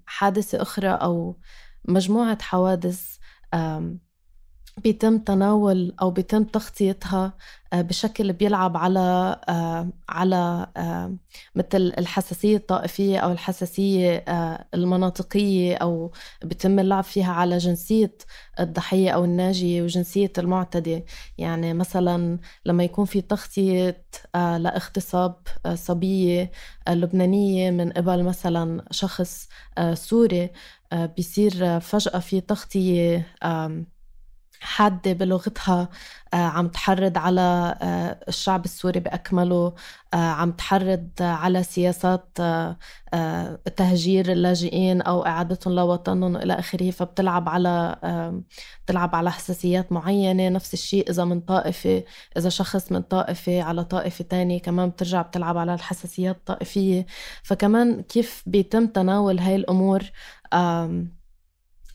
حادثة 0.06 0.62
أخرى 0.62 0.88
أو 0.88 1.36
مجموعة 1.84 2.38
حوادث 2.42 3.18
بيتم 4.84 5.18
تناول 5.18 5.94
أو 6.02 6.10
بيتم 6.10 6.44
تغطيتها 6.44 7.32
آه، 7.72 7.82
بشكل 7.82 8.32
بيلعب 8.32 8.76
على 8.76 9.36
آه، 9.48 9.88
على 10.08 10.66
آه، 10.76 11.16
مثل 11.54 11.92
الحساسية 11.98 12.56
الطائفية 12.56 13.18
أو 13.18 13.32
الحساسية 13.32 14.24
المناطقية 14.74 15.76
أو 15.76 16.12
بيتم 16.44 16.78
اللعب 16.78 17.04
فيها 17.04 17.32
على 17.32 17.58
جنسية 17.58 18.14
الضحية 18.60 19.10
أو 19.10 19.24
الناجية 19.24 19.82
وجنسية 19.82 20.32
المعتدي. 20.38 21.04
يعني 21.38 21.74
مثلا 21.74 22.38
لما 22.64 22.84
يكون 22.84 23.04
في 23.04 23.20
تغطية 23.20 24.04
لاغتصاب 24.34 25.36
صبية 25.74 26.50
لبنانية 26.88 27.70
من 27.70 27.92
قبل 27.92 28.22
مثلا 28.24 28.84
شخص 28.90 29.48
سوري 29.94 30.50
بيصير 30.92 31.80
فجأة 31.80 32.18
في 32.18 32.40
تغطية 32.40 33.26
حادة 34.60 35.12
بلغتها 35.12 35.88
آه، 36.34 36.36
عم 36.36 36.68
تحرض 36.68 37.18
على 37.18 37.76
آه، 37.82 38.18
الشعب 38.28 38.64
السوري 38.64 39.00
بأكمله 39.00 39.74
آه، 40.14 40.16
عم 40.16 40.52
تحرض 40.52 41.08
على 41.20 41.62
سياسات 41.62 42.38
تهجير 43.76 44.32
اللاجئين 44.32 45.02
أو 45.02 45.26
إعادتهم 45.26 45.74
لوطنهم 45.74 46.36
إلى 46.36 46.52
آخره 46.52 46.90
فبتلعب 46.90 47.48
على 47.48 47.96
بتلعب 48.84 49.14
على 49.14 49.30
حساسيات 49.32 49.92
معينة. 49.92 50.48
نفس 50.48 50.74
الشيء 50.74 51.10
إذا 51.10 51.24
من 51.24 51.40
طائفة 51.40 52.04
إذا 52.36 52.48
شخص 52.48 52.92
من 52.92 53.02
طائفة 53.02 53.62
على 53.62 53.84
طائفة 53.84 54.24
تانية 54.24 54.60
كمان 54.60 54.88
بترجع 54.88 55.22
بتلعب 55.22 55.58
على 55.58 55.74
الحساسيات 55.74 56.36
الطائفية. 56.36 57.06
فكمان 57.42 58.02
كيف 58.02 58.42
بيتم 58.46 58.86
تناول 58.86 59.38
هاي 59.38 59.56
الأمور؟ 59.56 60.02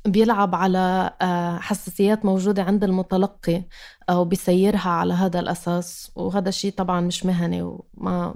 بيلعب 0.06 0.56
على 0.56 1.14
آه، 1.22 1.58
حساسيات 1.58 2.26
موجودة 2.26 2.64
عند 2.64 2.84
المتلقي 2.84 3.64
أو 4.10 4.26
بيسيرها 4.26 4.90
على 4.90 5.14
هذا 5.14 5.40
الأساس. 5.40 6.12
وهذا 6.16 6.50
الشيء 6.50 6.72
طبعا 6.72 7.02
مش 7.02 7.26
مهني 7.26 7.62
وما 7.62 8.36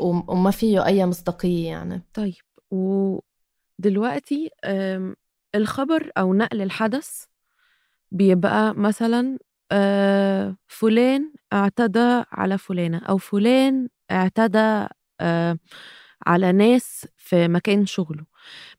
وما 0.00 0.50
فيه 0.50 0.86
أي 0.86 1.06
مصداقية 1.06 1.68
يعني. 1.68 2.02
طيب 2.14 2.34
ودلوقتي 2.70 4.50
الخبر 5.54 6.10
أو 6.18 6.34
نقل 6.34 6.62
الحدث 6.62 7.24
بيبقى 8.12 8.74
مثلا 8.74 9.38
آه، 9.72 10.56
فلان 10.68 11.32
اعتدى 11.52 12.22
على 12.32 12.58
فلانة 12.58 12.98
أو 12.98 13.18
فلان 13.18 13.88
اعتدى 14.10 14.86
آه، 15.20 15.58
على 16.26 16.52
ناس 16.52 17.06
في 17.16 17.48
مكان 17.48 17.86
شغله. 17.86 18.24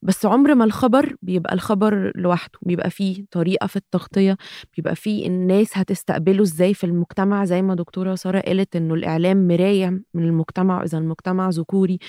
بس 0.02 0.26
عمر 0.26 0.56
ما 0.56 0.64
الخبر 0.66 1.16
بيبقى 1.22 1.54
الخبر 1.54 2.12
لوحده 2.16 2.60
بيبقى 2.62 2.90
فيه 2.90 3.26
طريقة 3.32 3.68
في 3.68 3.76
التغطية 3.76 4.38
بيبقى 4.78 4.96
فيه 4.96 5.28
الناس 5.28 5.78
هتستقبله 5.78 6.44
إزاي 6.44 6.74
في 6.74 6.84
المجتمع. 6.84 7.46
زي 7.46 7.62
ما 7.62 7.76
دكتورة 7.76 8.16
سارة 8.16 8.40
قالت 8.40 8.76
إنه 8.76 8.94
الإعلام 8.94 9.48
مراية 9.48 9.90
من 10.14 10.24
المجتمع 10.24 10.84
إذا 10.84 10.98
المجتمع 10.98 11.50
ذكوري. 11.50 12.00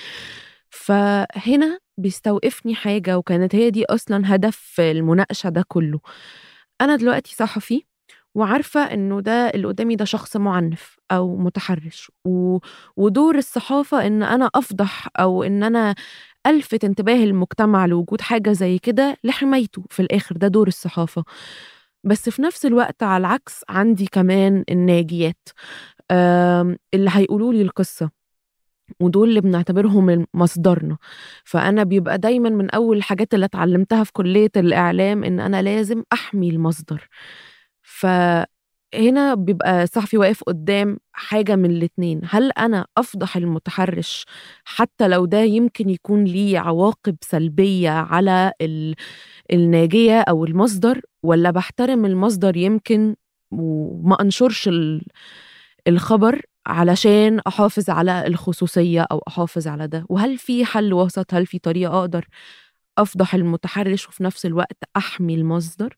فهنا 0.69 1.79
بيستوقفني 1.97 2.75
حاجة 2.75 3.17
وكانت 3.17 3.55
هي 3.55 3.69
دي 3.69 3.85
أصلا 3.85 4.35
هدف 4.35 4.75
المناقشة 4.79 5.49
ده 5.49 5.65
كله. 5.67 5.99
أنا 6.81 6.95
دلوقتي 6.95 7.35
صحفي 7.35 7.83
وعارفة 8.35 8.79
إنه 8.81 9.21
ده 9.21 9.31
اللي 9.49 9.67
قدامي 9.67 9.95
ده 9.95 10.05
شخص 10.05 10.37
معنف 10.37 10.97
أو 11.11 11.37
متحرش. 11.37 12.11
و... 12.25 12.57
ودور 12.97 13.35
الصحافة 13.37 14.07
إن 14.07 14.23
أنا 14.23 14.49
أفضح 14.55 15.07
أو 15.19 15.43
إن 15.43 15.63
أنا 15.63 15.95
ألفت 16.47 16.83
انتباه 16.85 17.23
المجتمع 17.23 17.85
لوجود 17.85 18.21
حاجة 18.21 18.51
زي 18.51 18.77
كده 18.79 19.17
لحمايته 19.23 19.83
في 19.89 20.01
الآخر 20.01 20.37
ده 20.37 20.47
دور 20.47 20.67
الصحافة. 20.67 21.23
بس 22.03 22.29
في 22.29 22.41
نفس 22.41 22.65
الوقت 22.65 23.03
على 23.03 23.21
العكس 23.21 23.61
عندي 23.69 24.05
كمان 24.11 24.63
الناجيات. 24.69 25.49
اللي 26.93 27.09
هيقولوا 27.13 27.53
لي 27.53 27.61
القصة 27.61 28.09
ودول 28.99 29.29
اللي 29.29 29.41
بنعتبرهم 29.41 30.25
مصدرنا. 30.33 30.97
فأنا 31.43 31.83
بيبقى 31.83 32.17
دايما 32.17 32.49
من 32.49 32.69
أول 32.71 32.97
الحاجات 32.97 33.33
اللي 33.33 33.45
اتعلمتها 33.45 34.03
في 34.03 34.11
كلية 34.13 34.51
الإعلام 34.55 35.23
إن 35.23 35.39
أنا 35.39 35.61
لازم 35.61 36.03
أحمي 36.13 36.49
المصدر. 36.49 37.07
فهنا 37.81 38.47
هنا 38.95 39.33
بيبقى 39.35 39.87
صحفي 39.87 40.17
واقف 40.17 40.43
قدام 40.43 40.97
حاجة 41.13 41.55
من 41.55 41.71
الاتنين. 41.71 42.21
هل 42.29 42.51
أنا 42.51 42.85
أفضح 42.97 43.37
المتحرش 43.37 44.25
حتى 44.65 45.07
لو 45.07 45.25
ده 45.25 45.39
يمكن 45.41 45.89
يكون 45.89 46.23
ليه 46.23 46.59
عواقب 46.59 47.15
سلبية 47.21 47.89
على 47.89 48.51
الناجية 49.53 50.21
أو 50.21 50.45
المصدر 50.45 51.01
ولا 51.23 51.51
بحترم 51.51 52.05
المصدر 52.05 52.57
يمكن 52.57 53.15
وما 53.51 54.21
أنشرش 54.21 54.69
الخبر 55.87 56.41
علشان 56.67 57.39
أحافظ 57.47 57.89
على 57.89 58.27
الخصوصية 58.27 59.01
أو 59.11 59.21
أحافظ 59.27 59.67
على 59.67 59.87
ده؟ 59.87 60.05
وهل 60.09 60.37
في 60.37 60.65
حل 60.65 60.93
وسط؟ 60.93 61.33
هل 61.33 61.45
في 61.45 61.59
طريقة 61.59 61.99
أقدر 61.99 62.27
أفضح 62.97 63.35
المتحرش 63.35 64.07
وفي 64.07 64.23
نفس 64.23 64.45
الوقت 64.45 64.77
أحمي 64.97 65.35
المصدر؟ 65.35 65.97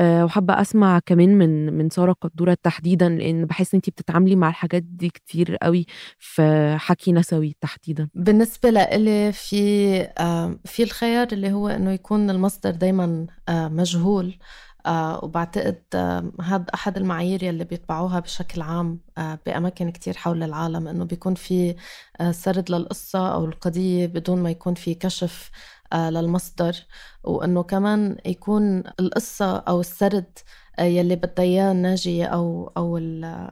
أه 0.00 0.24
وحابة 0.24 0.60
أسمع 0.60 0.98
كمان 1.06 1.28
من 1.38 1.72
من 1.72 1.90
سارة 1.90 2.12
قدورة 2.12 2.56
تحديدا 2.62 3.08
لأن 3.08 3.44
بحس 3.44 3.74
أنتي 3.74 3.90
بتتعاملي 3.90 4.36
مع 4.36 4.48
الحاجات 4.48 4.82
دي 4.82 5.08
كتير 5.10 5.56
قوي 5.56 5.86
في 6.18 6.74
حكي 6.78 7.12
نسوي 7.12 7.56
تحديدا. 7.60 8.08
بالنسبة 8.14 8.70
لإلي 8.70 9.32
في 9.32 10.00
آه 10.18 10.58
في 10.64 10.82
الخيار 10.82 11.28
اللي 11.32 11.52
هو 11.52 11.68
إنه 11.68 11.92
يكون 11.92 12.30
المصدر 12.30 12.70
دايما 12.70 13.26
آه 13.48 13.68
مجهول 13.68 14.38
آه 14.86 15.24
وبعتقد 15.24 15.82
آه 15.94 16.32
هذا 16.42 16.64
أحد 16.74 16.96
المعايير 16.96 17.42
يلي 17.42 17.64
بيتبعوها 17.64 18.20
بشكل 18.20 18.62
عام 18.62 19.00
آه 19.18 19.38
بأماكن 19.46 19.90
كتير 19.90 20.14
حول 20.16 20.42
العالم 20.42 20.88
إنه 20.88 21.04
بيكون 21.04 21.34
في 21.34 21.74
آه 22.20 22.30
سرد 22.32 22.70
للقصة 22.70 23.34
أو 23.34 23.44
القضية 23.44 24.06
بدون 24.06 24.42
ما 24.42 24.50
يكون 24.50 24.74
في 24.74 24.94
كشف 24.94 25.50
آه 25.50 25.50
للمصدر 25.94 26.76
وإنه 27.24 27.62
كمان 27.62 28.16
يكون 28.26 28.84
القصة 29.00 29.56
أو 29.58 29.80
السرد 29.80 30.38
آه 30.78 30.82
يلي 30.82 31.16
بدها 31.16 31.44
إياه 31.44 31.72
الناجيه 31.72 32.24
أو 32.26 32.72
أو 32.76 32.98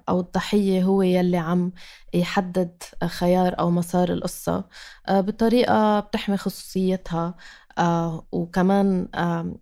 أو 0.09 0.21
الضحية 0.21 0.83
هو 0.85 1.03
يلي 1.03 1.37
عم 1.37 1.73
يحدد 2.15 2.83
خيار 3.07 3.59
أو 3.59 3.71
مسار 3.71 4.13
القصة 4.13 4.65
آه 5.09 5.21
بطريقة 5.21 6.01
بتحمي 6.01 6.37
خصوصيتها 6.37 7.35
آه 7.79 8.27
وكمان 8.33 9.09
آه 9.15 9.55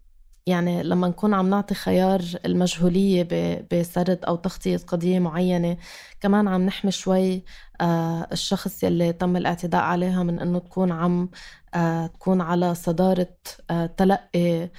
يعني 0.47 0.83
لما 0.83 1.09
نكون 1.09 1.35
عم 1.35 1.51
نعطي 1.51 1.75
خيار 1.75 2.23
المجهولية 2.45 3.29
بسرد 3.73 4.25
أو 4.25 4.37
تغطية 4.37 4.77
قضية 4.77 5.19
معينة 5.19 5.77
كمان 6.21 6.49
عم 6.49 6.63
نحمي 6.67 6.91
شوي 6.91 7.45
آه، 7.81 8.29
الشخص 8.33 8.83
يلي 8.85 9.13
تم 9.13 9.37
الاعتداء 9.37 9.83
عليها 9.83 10.23
من 10.23 10.39
أنه 10.41 10.59
تكون 10.59 10.93
عم 10.93 11.29
آه، 11.75 12.07
تكون 12.07 12.41
على 12.41 12.75
صدارة 12.75 13.37
آه، 13.71 13.87
تلقي 13.87 14.71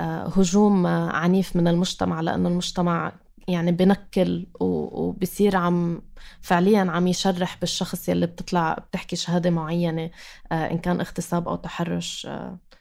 هجوم 0.00 0.86
عنيف 0.86 1.56
من 1.56 1.68
المجتمع 1.68 2.20
لأنه 2.20 2.48
المجتمع 2.48 3.12
يعني 3.48 3.72
بنكل 3.72 4.46
وبصير 4.60 5.56
عم 5.56 6.02
فعليا 6.40 6.80
عم 6.90 7.06
يشرح 7.06 7.60
بالشخص 7.60 8.08
يلي 8.08 8.26
بتطلع 8.26 8.74
بتحكي 8.74 9.16
شهادة 9.16 9.50
معينة 9.50 10.10
إن 10.52 10.78
كان 10.78 11.00
اغتصاب 11.00 11.48
أو 11.48 11.56
تحرش 11.56 12.28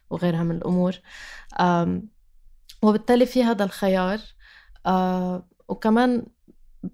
وغيرها 0.09 0.43
من 0.43 0.55
الأمور. 0.55 0.95
وبالتالي 2.83 3.25
في 3.25 3.43
هذا 3.43 3.63
الخيار. 3.63 4.19
وكمان 5.69 6.25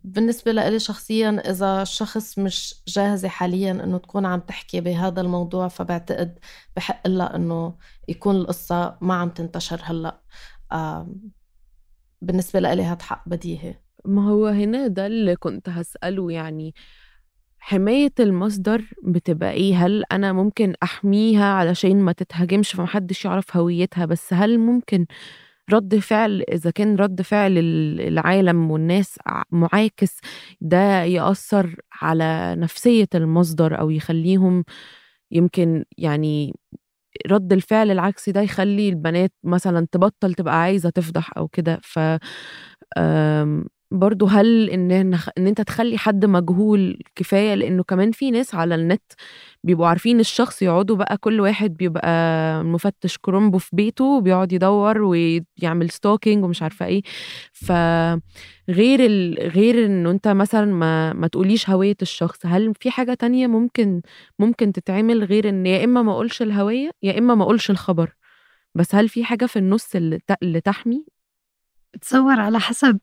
بالنسبة 0.03 0.51
لإلي 0.51 0.79
شخصيا 0.79 1.41
إذا 1.49 1.81
الشخص 1.81 2.39
مش 2.39 2.75
جاهزة 2.87 3.27
حاليا 3.27 3.71
إنه 3.71 3.97
تكون 3.97 4.25
عم 4.25 4.39
تحكي 4.39 4.81
بهذا 4.81 5.21
الموضوع 5.21 5.67
فبعتقد 5.67 6.39
بحق 6.75 7.07
لها 7.07 7.35
إنه 7.35 7.77
يكون 8.07 8.35
القصة 8.35 8.97
ما 9.01 9.13
عم 9.13 9.29
تنتشر 9.29 9.81
هلأ. 9.83 10.21
بالنسبة 12.21 12.59
لإلي 12.59 12.83
هاد 12.83 13.01
حق 13.01 13.29
بديهي 13.29 13.75
ما 14.05 14.29
هو 14.29 14.47
هنا 14.47 14.87
ده 14.87 15.07
اللي 15.07 15.35
كنت 15.35 15.69
هسأله 15.69 16.31
يعني 16.31 16.73
حماية 17.59 18.13
المصدر 18.19 18.81
بتبقى 19.03 19.51
إيه؟ 19.51 19.85
هل 19.85 20.03
أنا 20.11 20.33
ممكن 20.33 20.73
أحميها 20.83 21.45
علشان 21.45 22.01
ما 22.01 22.11
تتهاجمش 22.11 22.71
فمحدش 22.71 23.25
يعرف 23.25 23.57
هويتها 23.57 24.05
بس 24.05 24.33
هل 24.33 24.59
ممكن 24.59 25.05
رد 25.71 25.95
فعل 25.95 26.41
إذا 26.51 26.71
كان 26.71 26.95
رد 26.95 27.21
فعل 27.21 27.57
العالم 27.99 28.71
والناس 28.71 29.19
معاكس 29.51 30.19
ده 30.61 31.03
يأثر 31.03 31.75
على 32.01 32.55
نفسية 32.57 33.07
المصدر 33.15 33.79
أو 33.79 33.89
يخليهم 33.89 34.63
يمكن 35.31 35.85
يعني 35.97 36.55
رد 37.31 37.53
الفعل 37.53 37.91
العكسي 37.91 38.31
ده 38.31 38.41
يخلي 38.41 38.89
البنات 38.89 39.33
مثلا 39.43 39.87
تبطل 39.91 40.33
تبقى 40.33 40.61
عايزة 40.61 40.89
تفضح 40.89 41.31
أو 41.37 41.47
كده. 41.47 41.79
ف 41.83 41.99
برضه 43.91 44.29
هل 44.29 44.69
إن 44.69 44.91
إن 45.37 45.47
أنت 45.47 45.61
تخلي 45.61 45.97
حد 45.97 46.25
مجهول 46.25 46.99
كفاية؟ 47.15 47.55
لأنه 47.55 47.83
كمان 47.83 48.11
في 48.11 48.31
ناس 48.31 48.55
على 48.55 48.75
النت 48.75 49.01
بيبقوا 49.63 49.87
عارفين 49.87 50.19
الشخص 50.19 50.61
يقعدوا 50.61 50.95
بقى 50.95 51.17
كل 51.17 51.39
واحد 51.41 51.77
بيبقى 51.77 52.63
مفتش 52.63 53.17
كرومبو 53.17 53.57
في 53.57 53.69
بيته 53.75 54.05
وبيقعد 54.05 54.51
يدور 54.53 55.01
ويعمل 55.01 55.89
stalking 55.89 56.43
ومش 56.43 56.61
عارفة 56.63 56.85
إيه. 56.85 57.01
فغير 57.53 58.99
ال... 59.05 59.49
غير 59.49 59.85
انه 59.85 60.11
أنت 60.11 60.27
مثلا 60.27 60.65
ما 60.65 61.13
ما 61.13 61.27
تقوليش 61.27 61.69
هوية 61.69 61.97
الشخص 62.01 62.45
هل 62.45 62.73
في 62.79 62.91
حاجة 62.91 63.13
تانية 63.13 63.47
ممكن 63.47 64.01
ممكن 64.39 64.71
تتعمل 64.71 65.23
غير 65.23 65.49
إن 65.49 65.65
يا 65.65 65.83
إما 65.83 66.01
ما 66.01 66.11
أقولش 66.11 66.41
الهوية 66.41 66.91
يا 67.03 67.17
إما 67.17 67.35
ما 67.35 67.43
أقولش 67.43 67.69
الخبر؟ 67.71 68.15
بس 68.75 68.95
هل 68.95 69.09
في 69.09 69.23
حاجة 69.23 69.45
في 69.45 69.59
النص. 69.59 69.95
اللي 70.43 70.61
تحمي؟ 70.61 71.18
بتصور 71.93 72.39
على 72.39 72.59
حسب 72.59 72.99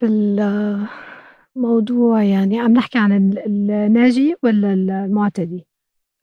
الموضوع 1.56 2.22
يعني 2.22 2.60
عم 2.60 2.72
نحكي 2.72 2.98
عن 2.98 3.12
الناجي 3.46 4.34
ولا 4.42 4.72
المعتدي؟ 4.72 5.66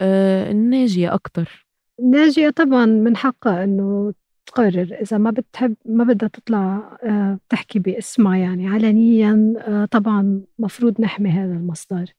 آه 0.02 0.52
الناجية 0.52 1.13
أكتر. 1.13 1.67
الناجية 1.99 2.49
طبعا 2.49 2.86
من 2.86 3.17
حقها 3.17 3.63
إنه 3.63 4.13
تقرر 4.45 4.97
إذا 5.02 5.17
ما 5.17 5.32
بتحب 5.32 5.76
ما 5.86 6.04
بدها 6.04 6.30
تطلع 6.30 6.97
آه 7.04 7.39
تحكي 7.49 7.80
باسمها 7.80 8.38
يعني. 8.38 8.67
علنيا 8.67 9.54
آه 9.58 9.86
طبعا 9.86 10.41
مفروض 10.60 11.02
نحمي 11.02 11.30
هذا 11.30 11.54
المصدر. 11.54 12.13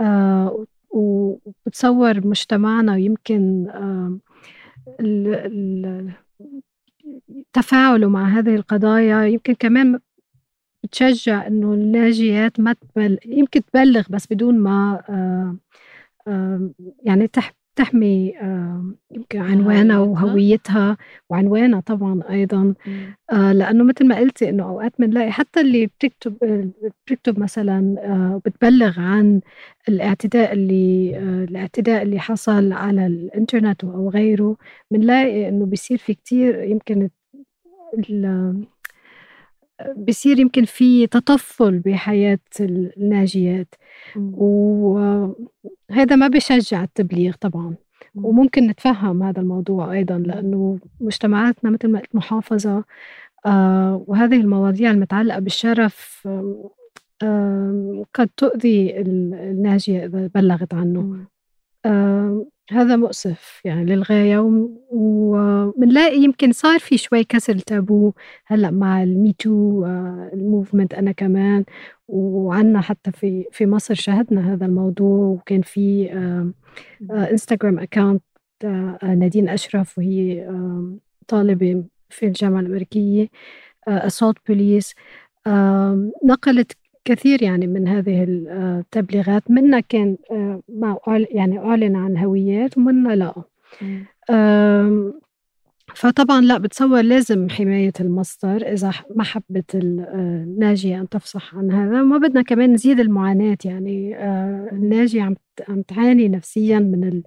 آه 0.00 0.64
وبتصور 0.90 2.26
مجتمعنا 2.26 2.92
ويمكن 2.92 3.66
آه 3.68 4.18
تفاعله 7.52 8.08
مع 8.08 8.28
هذه 8.28 8.54
القضايا. 8.54 9.24
يمكن 9.26 9.54
كمان 9.54 10.00
بتشجع 10.84 11.46
إنه 11.46 11.74
اللاجئات 11.74 12.60
ما 12.60 12.72
تبل 12.72 13.18
يمكن 13.26 13.64
تبلغ 13.64 14.04
بس 14.10 14.26
بدون 14.32 14.58
ما 14.58 15.02
آه، 15.08 15.56
آه، 16.28 16.70
يعني 17.04 17.28
تح 17.28 17.52
تحمي 17.76 18.38
آه، 18.40 18.94
يمكن 19.10 19.40
عنوانها 19.40 19.98
وهويتها 19.98 20.96
وعنوانها 21.30 21.80
طبعا 21.80 22.22
أيضا. 22.30 22.74
لأنه 23.32 23.84
مثل 23.84 24.06
ما 24.06 24.16
قلتي 24.18 24.48
إنه 24.48 24.64
أوقات 24.64 24.92
بنلاقي 24.98 25.32
حتى 25.32 25.60
اللي 25.60 25.86
بتكتب 25.86 26.36
بتكتب 27.06 27.38
مثلا 27.40 28.40
بتبلغ 28.44 29.00
عن 29.00 29.40
الاعتداء 29.88 30.52
اللي 30.52 31.18
الاعتداء 31.50 32.02
اللي 32.02 32.18
حصل 32.20 32.72
على 32.72 33.06
الإنترنت 33.06 33.84
أو 33.84 34.10
غيره 34.10 34.56
بنلاقي 34.90 35.48
إنه 35.48 35.66
بيصير 35.66 35.98
في 35.98 36.14
كتير 36.14 36.62
يمكن 36.64 37.08
بصير 39.96 40.38
يمكن 40.38 40.64
في 40.64 41.06
تطفل 41.06 41.78
بحياة 41.78 42.38
الناجيات. 42.60 43.74
وهذا 45.90 46.16
ما 46.16 46.28
بيشجع 46.28 46.82
التبليغ 46.82 47.34
طبعا. 47.40 47.74
وممكن 48.14 48.66
نتفهم 48.66 49.22
هذا 49.22 49.40
الموضوع 49.40 49.92
أيضا 49.92 50.18
لأنه 50.18 50.78
مجتمعاتنا 51.00 51.70
مثل 51.70 51.88
ما 51.88 51.98
قلت 51.98 52.14
محافظة 52.14 52.84
آه 53.46 54.04
وهذه 54.06 54.36
المواضيع 54.36 54.90
المتعلقة 54.90 55.38
بالشرف 55.38 56.28
آه 57.22 58.04
قد 58.14 58.28
تؤذي 58.36 59.00
الناجية 59.00 60.04
إذا 60.06 60.30
بلغت 60.34 60.74
عنه. 60.74 61.26
آه 61.84 62.46
هذا 62.70 62.96
مؤسف 62.96 63.60
يعني 63.64 63.84
للغاية 63.84 64.38
وبنلاقي 64.90 66.18
يمكن 66.18 66.52
صار 66.52 66.78
في 66.78 66.98
شوي 66.98 67.24
كسر 67.24 67.54
التابو. 67.54 68.12
هلأ 68.46 68.70
مع 68.70 69.02
الميتو 69.02 69.84
الموفمنت 70.32 70.94
أنا 70.94 71.12
كمان 71.12 71.64
وعنا 72.08 72.80
حتى 72.80 73.12
في 73.12 73.44
في 73.52 73.66
مصر 73.66 73.94
شاهدنا 73.94 74.52
هذا 74.54 74.66
الموضوع 74.66 75.26
وكان 75.26 75.62
في 75.62 76.12
انستغرام 77.10 77.78
اكاونت 77.78 78.22
نادين 79.02 79.48
أشرف 79.48 79.98
وهي 79.98 80.48
طالبة 81.28 81.84
في 82.10 82.26
الجامعة 82.26 82.60
الأمريكية 82.60 83.28
assault 83.90 84.34
بوليس 84.48 84.94
نقلت 86.24 86.72
كثير 87.06 87.42
يعني 87.42 87.66
من 87.66 87.88
هذه 87.88 88.24
التبليغات 88.28 89.50
منها 89.50 89.80
كان 89.80 90.16
آه، 90.30 90.62
ما 90.68 90.98
يعني 91.30 91.58
أعلن 91.58 91.96
عن 91.96 92.16
هويات 92.16 92.78
ومنها 92.78 93.16
لا. 93.16 93.34
فطبعا 95.94 96.40
لا 96.40 96.58
بتصور 96.58 97.02
لازم 97.02 97.48
حماية 97.50 97.92
المصدر 98.00 98.72
إذا 98.72 98.92
ما 99.16 99.24
حبت 99.24 99.74
الناجية 99.74 101.00
أن 101.00 101.08
تفصح 101.08 101.54
عن 101.54 101.70
هذا. 101.70 102.02
وما 102.02 102.18
بدنا 102.18 102.42
كمان 102.42 102.72
نزيد 102.72 103.00
المعاناة 103.00 103.58
يعني 103.64 104.16
آه، 104.16 104.68
الناجية 104.72 105.22
عم 105.22 105.34
عم 105.68 105.82
تعاني 105.82 106.28
نفسيا 106.28 106.78
من 106.78 107.22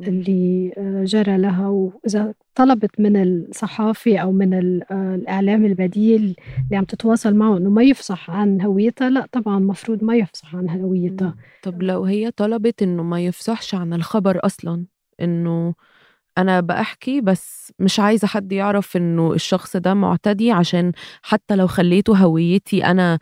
اللي 0.00 0.72
آه، 0.78 1.04
جرى 1.04 1.38
لها. 1.38 1.68
وإذا 1.68 2.34
طلبت 2.54 3.00
من 3.00 3.22
الصحافي 3.22 4.22
أو 4.22 4.32
من 4.32 4.54
آه، 4.54 5.14
الإعلام 5.14 5.64
البديل 5.64 6.36
اللي 6.64 6.76
عم 6.76 6.84
تتواصل 6.84 7.34
معه 7.34 7.56
إنه 7.56 7.70
ما 7.70 7.82
يفصح 7.82 8.30
عن 8.30 8.60
هويتها 8.60 9.10
لا 9.10 9.26
طبعا 9.32 9.58
مفروض 9.58 10.04
ما 10.04 10.16
يفصح 10.16 10.56
عن 10.56 10.68
هويتها. 10.68 11.36
طب 11.62 11.82
لو 11.82 12.04
هي 12.04 12.30
طلبت 12.30 12.82
إنه 12.82 13.02
ما 13.02 13.24
يفصحش 13.24 13.74
عن 13.74 13.92
الخبر 13.92 14.40
أصلا 14.46 14.84
إنه 15.20 15.74
أنا 16.38 16.60
بأحكي 16.60 17.20
بس 17.20 17.72
مش 17.78 18.00
عايزة 18.00 18.26
حد 18.28 18.52
يعرف 18.52 18.96
إنه 18.96 19.32
الشخص 19.32 19.76
ده 19.76 19.94
معتدي 19.94 20.52
عشان 20.52 20.92
حتى 21.22 21.56
لو 21.56 21.66
خليته 21.66 22.16
هويتي 22.16 22.84
أنا 22.86 23.18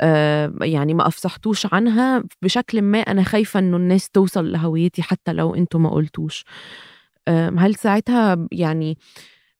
آه 0.00 0.52
يعني 0.62 0.94
ما 0.94 1.06
أفصحتوش 1.06 1.66
عنها 1.74 2.24
بشكل 2.42 2.82
ما 2.82 2.98
أنا 3.00 3.22
خايفة 3.22 3.60
إنه 3.60 3.76
الناس 3.76 4.10
توصل 4.10 4.52
لهويتي 4.52 5.02
حتى 5.02 5.32
لو 5.32 5.54
أنتوا 5.54 5.80
ما 5.80 5.90
قلتوش. 5.90 6.44
آه 7.28 7.52
هل 7.58 7.74
ساعتها 7.74 8.48
يعني 8.52 8.98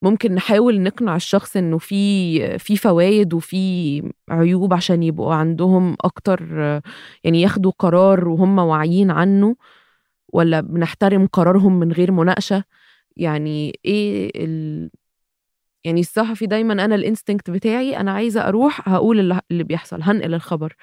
ممكن 0.01 0.35
نحاول 0.35 0.81
نقنع 0.81 1.15
الشخص 1.15 1.57
إنه 1.57 1.77
في 1.77 2.59
في 2.59 2.77
فوائد 2.77 3.33
وفي 3.33 4.03
عيوب 4.29 4.73
عشان 4.73 5.03
يبقوا 5.03 5.33
عندهم 5.33 5.95
أكتر 6.01 6.41
يعني 7.23 7.41
ياخدوا 7.41 7.71
قرار 7.79 8.27
وهم 8.27 8.59
واعيين 8.59 9.11
عنه 9.11 9.55
ولا 10.33 10.61
بنحترم 10.61 11.27
قرارهم 11.27 11.79
من 11.79 11.91
غير 11.91 12.11
مناقشة؟ 12.11 12.63
يعني 13.17 13.79
إيه 13.85 14.31
ال... 14.35 14.89
يعني 15.83 15.99
الصحفي 15.99 16.45
دايما 16.45 16.73
أنا 16.73 16.95
الإنستنكت 16.95 17.49
بتاعي 17.49 17.97
أنا 17.97 18.11
عايزة 18.11 18.47
أروح 18.47 18.89
هقول 18.89 19.19
اللي 19.51 19.63
بيحصل 19.63 20.01
هنقل 20.01 20.33
الخبر. 20.33 20.75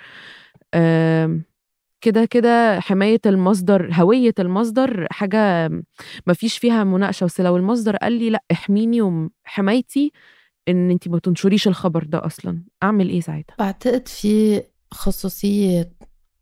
كده 2.01 2.25
كده 2.25 2.81
حماية 2.81 3.21
المصدر 3.27 3.91
هوية 3.93 4.35
المصدر 4.39 5.07
حاجة 5.11 5.69
ما 6.27 6.33
فيش 6.35 6.59
فيها 6.59 6.85
مناقشة. 6.85 7.25
بس 7.25 7.41
لو 7.41 7.57
المصدر 7.57 7.97
قال 7.97 8.13
لي 8.13 8.31
لأ 8.31 8.45
احميني 8.53 9.03
وحمايتي 9.03 10.13
إن 10.69 10.91
انت 10.91 11.09
ما 11.09 11.19
تنشريش 11.19 11.69
الخبر 11.69 12.05
ده 12.05 12.27
أصلا. 12.27 12.63
أعمل 12.83 13.09
إيه 13.09 13.21
ساعتها؟ 13.21 13.57
بعتقد 13.59 14.09
في 14.09 14.63
خصوصية 14.91 15.93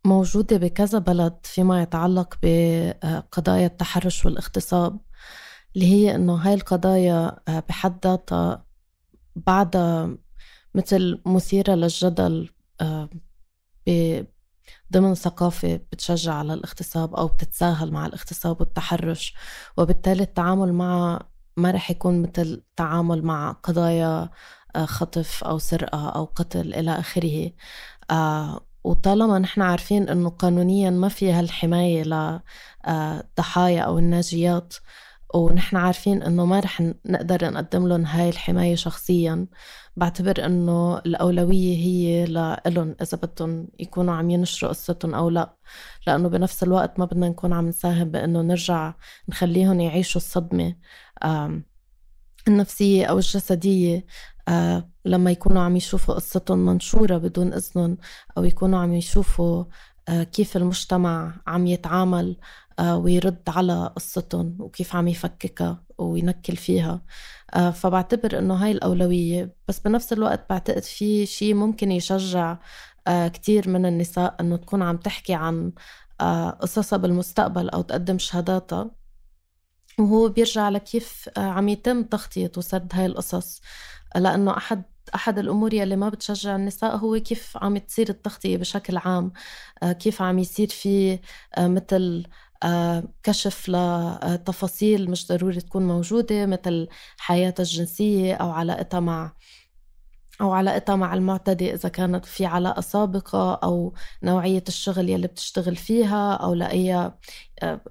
موجودة 0.04 0.56
بكذا 0.56 0.98
بلد 0.98 1.36
فيما 1.42 1.82
يتعلق 1.82 2.34
بقضايا 2.42 3.66
التحرش 3.66 4.26
والاغتصاب. 4.26 5.00
اللي 5.76 5.86
هي 5.86 6.14
إنه 6.14 6.34
هاي 6.34 6.54
القضايا 6.54 7.40
آه، 7.48 7.62
بحد 7.68 8.06
ذاتها 8.06 8.66
بعدها 9.36 10.18
مثل 10.74 11.22
مثيرة 11.26 11.74
للجدل 11.74 12.50
آه، 12.80 13.08
ضمن 14.92 15.14
ثقافة 15.14 15.76
بتشجع 15.76 16.34
على 16.34 16.54
الاغتصاب 16.54 17.14
أو 17.14 17.26
بتتساهل 17.28 17.92
مع 17.92 18.06
الاغتصاب 18.06 18.60
والتحرش. 18.60 19.34
وبالتالي 19.76 20.22
التعامل 20.22 20.72
مع 20.72 21.20
ما 21.56 21.70
رح 21.70 21.90
يكون 21.90 22.22
مثل 22.22 22.42
التعامل 22.42 23.22
مع 23.24 23.52
قضايا 23.52 24.30
آه، 24.76 24.84
خطف 24.84 25.44
أو 25.44 25.58
سرقة 25.58 26.08
أو 26.08 26.24
قتل 26.24 26.74
إلى 26.74 26.90
آخره. 26.98 27.52
وطالما 28.84 29.38
نحن 29.38 29.62
عارفين 29.62 30.08
إنه 30.08 30.28
قانونيا 30.28 30.90
ما 30.90 31.08
في 31.08 31.32
هالحماية 31.32 32.02
للضحايا 32.02 33.82
أو 33.82 33.98
الناجيات 33.98 34.74
ونحن 35.36 35.76
عارفين 35.76 36.22
إنه 36.22 36.46
ما 36.46 36.60
رح 36.60 36.82
نقدر 37.06 37.50
نقدم 37.50 37.88
لهم 37.88 38.06
هاي 38.06 38.28
الحماية 38.28 38.74
شخصيا. 38.74 39.46
بعتبر 39.96 40.46
إنه 40.46 40.98
الأولوية 40.98 41.76
هي 41.76 42.24
لإلهم 42.24 42.96
إذا 43.02 43.18
بدهم 43.22 43.68
يكونوا 43.78 44.14
عم 44.14 44.30
ينشروا 44.30 44.70
قصتهم 44.70 45.14
أو 45.14 45.30
لا. 45.30 45.56
لأنه 46.06 46.28
بنفس 46.28 46.62
الوقت 46.62 46.98
ما 46.98 47.04
بدنا 47.04 47.28
نكون 47.28 47.52
عم 47.52 47.68
نساهم 47.68 48.10
بأنه 48.10 48.42
نرجع 48.42 48.94
نخليهم 49.28 49.80
يعيشوا 49.80 50.20
الصدمة 50.20 50.76
النفسية 52.48 53.06
أو 53.06 53.16
الجسدية. 53.18 54.06
لما 55.04 55.30
يكونوا 55.30 55.62
عم 55.62 55.76
يشوفوا 55.76 56.14
قصتهم 56.14 56.58
منشورة 56.58 57.18
بدون 57.18 57.52
إذنهم 57.52 57.98
أو 58.38 58.44
يكونوا 58.44 58.78
عم 58.78 58.94
يشوفوا 58.94 59.64
كيف 60.32 60.56
المجتمع 60.56 61.34
عم 61.46 61.66
يتعامل 61.66 62.36
ويرد 62.80 63.42
على 63.48 63.92
قصتهم 63.96 64.56
وكيف 64.60 64.96
عم 64.96 65.08
يفككها 65.08 65.84
وينكل 65.98 66.56
فيها. 66.56 67.02
آه، 67.54 67.70
فبعتبر 67.70 68.38
إنه 68.38 68.54
هاي 68.54 68.72
الأولوية. 68.72 69.56
بس 69.68 69.80
بنفس 69.80 70.12
الوقت 70.12 70.46
بعتقد 70.50 70.82
في 70.82 71.26
شيء 71.26 71.54
ممكن 71.54 71.92
يشجع 71.92 72.58
آه، 73.06 73.28
كتير 73.28 73.68
من 73.68 73.86
النساء 73.86 74.36
إنه 74.40 74.56
تكون 74.56 74.82
عم 74.82 74.96
تحكي 74.96 75.34
عن 75.34 75.72
قصصها 76.60 76.96
بالمستقبل 76.96 77.68
أو 77.70 77.82
تقدم 77.82 78.18
شهاداتها. 78.18 78.90
وهو 79.98 80.28
بيرجع 80.28 80.68
لكيف 80.68 81.28
عم 81.36 81.68
يتم 81.68 82.02
تغطية 82.02 82.52
وسرد 82.56 82.92
هاي 82.94 83.06
القصص. 83.06 83.60
لأنه 84.16 84.56
أحد 84.56 84.82
أحد 85.14 85.38
الأمور 85.38 85.74
يلي 85.74 85.96
ما 85.96 86.08
بتشجع 86.08 86.56
النساء 86.56 86.96
هو 86.96 87.20
كيف 87.20 87.56
عم 87.56 87.78
تصير 87.78 88.08
التغطية 88.08 88.56
بشكل 88.56 88.96
عام. 88.96 89.32
كيف 89.84 90.22
عم 90.22 90.38
يصير 90.38 90.68
في 90.68 91.18
مثل 91.58 92.22
آه، 92.24 92.45
كشف 93.22 93.68
لتفاصيل 93.68 95.10
مش 95.10 95.28
ضروري 95.28 95.60
تكون 95.60 95.86
موجودة 95.88 96.46
مثل 96.46 96.88
حياتها 97.18 97.62
الجنسية 97.62 98.34
أو 98.34 98.50
علاقتها 98.50 99.00
مع 99.00 99.32
أو 100.40 100.52
علاقتها 100.52 100.96
مع 100.96 101.14
المعتدي 101.14 101.74
إذا 101.74 101.88
كانت 101.88 102.24
في 102.24 102.46
علاقة 102.46 102.80
سابقة 102.80 103.54
أو 103.54 103.94
نوعية 104.22 104.64
الشغل 104.68 105.08
يلي 105.08 105.26
بتشتغل 105.26 105.76
فيها 105.76 106.32
أو 106.34 106.54
لأي 106.54 107.12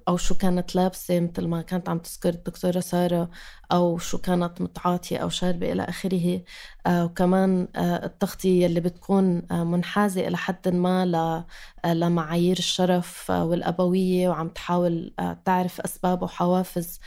أو 0.08 0.16
شو 0.16 0.34
كانت 0.34 0.74
لابسة 0.76 1.20
مثل 1.20 1.46
ما 1.46 1.62
كانت 1.62 1.88
عم 1.88 1.98
تذكر 1.98 2.28
الدكتورة 2.28 2.80
سارة 2.80 3.30
أو 3.72 3.98
شو 3.98 4.18
كانت 4.18 4.60
متعاطية 4.60 5.18
أو 5.18 5.28
شاربة 5.28 5.72
إلى 5.72 5.82
آخره. 5.82 6.40
آه، 6.86 7.04
وكمان 7.04 7.68
آه، 7.76 8.06
التغطية 8.06 8.66
اللي 8.66 8.80
بتكون 8.80 9.42
آه، 9.50 9.64
منحازة 9.64 10.28
إلى 10.28 10.36
حد 10.36 10.68
ما 10.68 11.44
لمعايير 11.86 12.58
الشرف 12.58 13.30
والأبوية 13.30 14.28
وعم 14.28 14.48
تحاول 14.48 15.14
تعرف 15.44 15.80
أسباب 15.80 16.22
وحوافز 16.22 17.00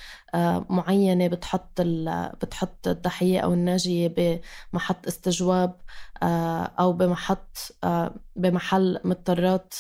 معينة 0.70 1.28
بتحط 1.28 1.82
بتحط 2.42 2.88
الضحية 2.88 3.40
أو 3.40 3.54
الناجية 3.54 4.40
بمحط 4.74 5.08
استجواب 5.08 5.76
أو 6.80 6.94
بمحط 6.94 7.76
بمحل 8.36 9.00
مضطرات 9.04 9.74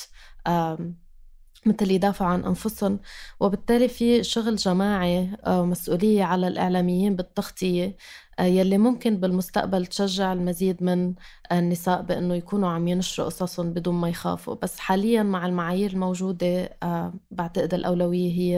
مثل 1.65 1.91
يدافعوا 1.91 2.31
عن 2.31 2.43
أنفسهم 2.43 2.99
وبالتالي 3.39 3.87
في 3.87 4.23
شغل 4.23 4.55
جماعي 4.55 5.29
ومسؤولية 5.47 6.23
على 6.23 6.47
الإعلاميين 6.47 7.15
بالتغطية 7.15 7.95
آه، 8.39 8.43
يلي 8.43 8.77
ممكن 8.77 9.17
بالمستقبل 9.17 9.85
تشجع 9.85 10.33
المزيد 10.33 10.83
من 10.83 11.13
النساء 11.51 12.01
بأنه 12.01 12.35
يكونوا 12.35 12.69
عم 12.69 12.87
ينشروا 12.87 13.27
قصصهم 13.27 13.73
بدون 13.73 13.95
ما 13.95 14.09
يخافوا 14.09 14.55
بس 14.63 14.79
حاليا 14.79 15.23
مع 15.23 15.45
المعايير 15.45 15.91
الموجودة 15.91 16.77
آه، 16.83 17.13
بعتقد 17.31 17.73
الأولوية 17.73 18.31
هي 18.31 18.57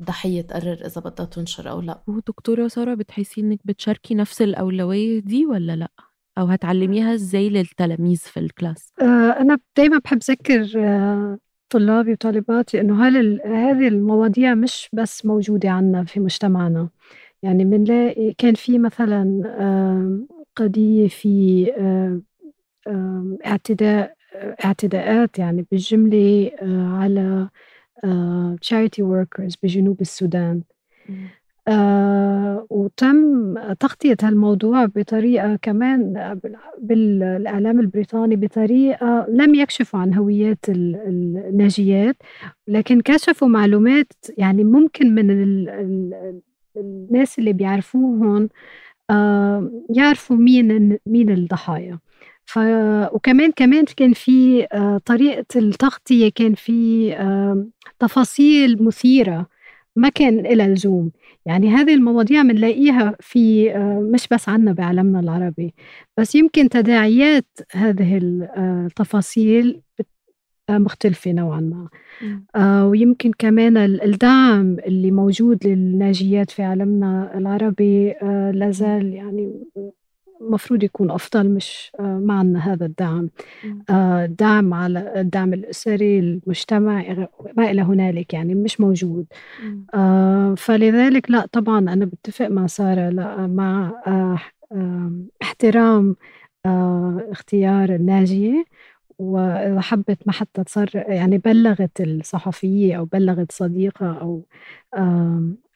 للضحية 0.00 0.42
تقرر 0.42 0.86
إذا 0.86 1.00
بدها 1.00 1.26
تنشر 1.26 1.70
أو 1.70 1.80
لا 1.80 2.02
ودكتورة 2.06 2.68
سارة 2.68 2.94
بتحسي 2.94 3.40
إنك 3.40 3.60
بتشاركي 3.64 4.14
نفس 4.14 4.42
الأولوية 4.42 5.20
دي 5.20 5.46
ولا 5.46 5.76
لأ؟ 5.76 5.90
أو 6.38 6.46
هتعلميها 6.46 7.14
إزاي 7.14 7.48
للتلاميذ 7.48 8.18
في 8.18 8.40
الكلاس؟ 8.40 8.92
آه، 9.02 9.04
أنا 9.40 9.58
دايما 9.76 9.98
بحب 9.98 10.18
أذكر 10.30 10.78
طلابي 11.70 12.12
وطالباتي 12.12 12.80
إنه 12.80 13.06
هذه 13.44 13.88
المواضيع 13.88 14.54
مش 14.54 14.88
بس 14.92 15.26
موجودة 15.26 15.70
عنا 15.70 16.04
في 16.04 16.20
مجتمعنا. 16.20 16.88
يعني 17.42 17.64
بنلاقي 17.64 18.34
كان 18.38 18.54
في 18.54 18.78
مثلا 18.78 20.26
قضية 20.56 21.08
في 21.08 21.66
اعتداء 23.46 24.14
اعتداءات 24.64 25.38
يعني 25.38 25.66
بالجملة 25.70 26.50
آه، 26.62 26.86
على 26.86 27.48
charity 28.64 29.02
workers 29.02 29.54
بجنوب 29.62 30.00
السودان. 30.00 30.62
آه 31.10 31.39
وتم 32.70 33.54
تغطية 33.80 34.16
هالموضوع 34.22 34.84
بطريقة 34.84 35.56
كمان 35.62 36.14
بالإعلام 36.80 37.80
البريطاني 37.80 38.36
بطريقة 38.36 39.26
لم 39.28 39.54
يكشفوا 39.54 40.00
عن 40.00 40.14
هويات 40.14 40.64
الناجيات 40.68 42.16
لكن 42.68 43.00
كشفوا 43.00 43.48
معلومات 43.48 44.12
يعني 44.38 44.64
ممكن 44.64 45.14
من 45.14 45.30
ال 45.30 45.68
ال 45.68 46.40
الناس 46.76 47.38
اللي 47.38 47.52
بيعرفوهم 47.52 48.48
آه 49.10 49.70
يعرفوا 49.90 50.36
مين 50.36 50.98
مين 51.06 51.30
الضحايا. 51.30 51.98
ف 52.44 52.58
وكمان 53.12 53.52
كمان 53.52 53.84
كان 53.84 54.12
في 54.12 54.66
آه 54.72 55.00
طريقة 55.06 55.44
التغطية 55.56 56.28
كان 56.34 56.54
في 56.54 57.12
آه 57.16 57.66
تفاصيل 57.98 58.82
مثيرة 58.84 59.46
ما 59.96 60.08
كان 60.08 60.40
لها 60.40 60.68
لزوم 60.68 61.10
يعني 61.46 61.68
هذه 61.68 61.94
المواضيع 61.94 62.42
بنلاقيها 62.42 63.16
في 63.20 63.72
آه، 63.76 64.00
مش 64.12 64.28
بس 64.28 64.48
عنا 64.48 64.72
بعالمنا 64.72 65.20
العربي 65.20 65.74
بس 66.18 66.34
يمكن 66.34 66.68
تداعيات 66.68 67.46
هذه 67.72 68.18
التفاصيل 68.22 69.82
مختلفة 70.70 71.32
نوعا 71.32 71.60
ما. 71.60 71.88
آه 72.56 72.88
ويمكن 72.88 73.32
كمان 73.38 73.76
الدعم 73.76 74.76
اللي 74.86 75.10
موجود 75.10 75.66
للناجيات 75.66 76.50
في 76.50 76.62
عالمنا 76.62 77.38
العربي 77.38 78.10
آه 78.10 78.50
لازال 78.50 79.14
يعني 79.14 79.64
المفروض 80.40 80.82
يكون 80.82 81.10
أفضل 81.10 81.48
مش 81.50 81.92
آه 82.00 82.02
ما 82.02 82.34
عندنا 82.34 82.72
هذا 82.72 82.86
الدعم. 82.86 83.30
آه 83.90 84.26
دعم 84.26 84.74
على 84.74 85.12
الدعم 85.20 85.52
الأسري 85.52 86.18
المجتمع 86.18 87.26
ما 87.56 87.70
إلى 87.70 87.82
هنالك 87.82 88.34
يعني 88.34 88.54
مش 88.54 88.80
موجود. 88.80 89.26
آه 89.94 90.54
فلذلك 90.58 91.30
لا 91.30 91.46
طبعا 91.52 91.78
أنا 91.78 92.04
بتفق 92.04 92.48
مع 92.48 92.66
سارة 92.66 93.08
لا 93.10 93.46
مع 93.46 93.92
احترام 95.42 96.16
اختيار 97.32 97.94
الناجية. 97.94 98.64
وإذا 99.18 99.80
حبت 99.80 100.18
ما 100.26 100.32
حتى 100.32 100.64
تصر 100.64 100.88
يعني 100.94 101.38
بلغت 101.38 102.00
الصحفية 102.00 102.96
أو 102.98 103.04
بلغت 103.04 103.52
صديقة 103.52 104.12
أو 104.20 104.42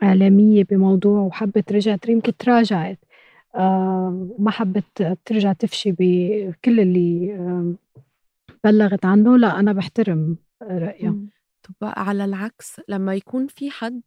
إعلامية 0.03 0.65
بموضوع 0.71 1.21
وحبت 1.21 1.73
رجعت 1.73 2.09
يمكن 2.09 2.37
تراجعت. 2.37 2.99
وما 3.55 4.51
حبت 4.51 5.19
ترجع 5.25 5.53
تفشي 5.53 5.95
بكل 5.99 6.81
اللي 6.81 7.39
بلغت 8.65 9.05
عنه. 9.05 9.39
لا 9.39 9.59
أنا 9.61 9.73
بحترم 9.73 10.37
رأيها 10.63 11.17
طب 11.63 11.75
على 11.83 12.25
العكس 12.25 12.81
لما 12.89 13.15
يكون 13.15 13.47
في 13.47 13.71
حد 13.71 14.01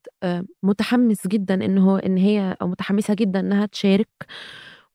متحمس 0.64 1.28
جدا 1.28 1.66
إنه 1.66 2.00
إن 2.00 2.18
هي 2.18 2.58
أو 2.62 2.68
متحمسة 2.68 3.14
جدا 3.14 3.40
إنها 3.40 3.66
تشارك 3.66 4.08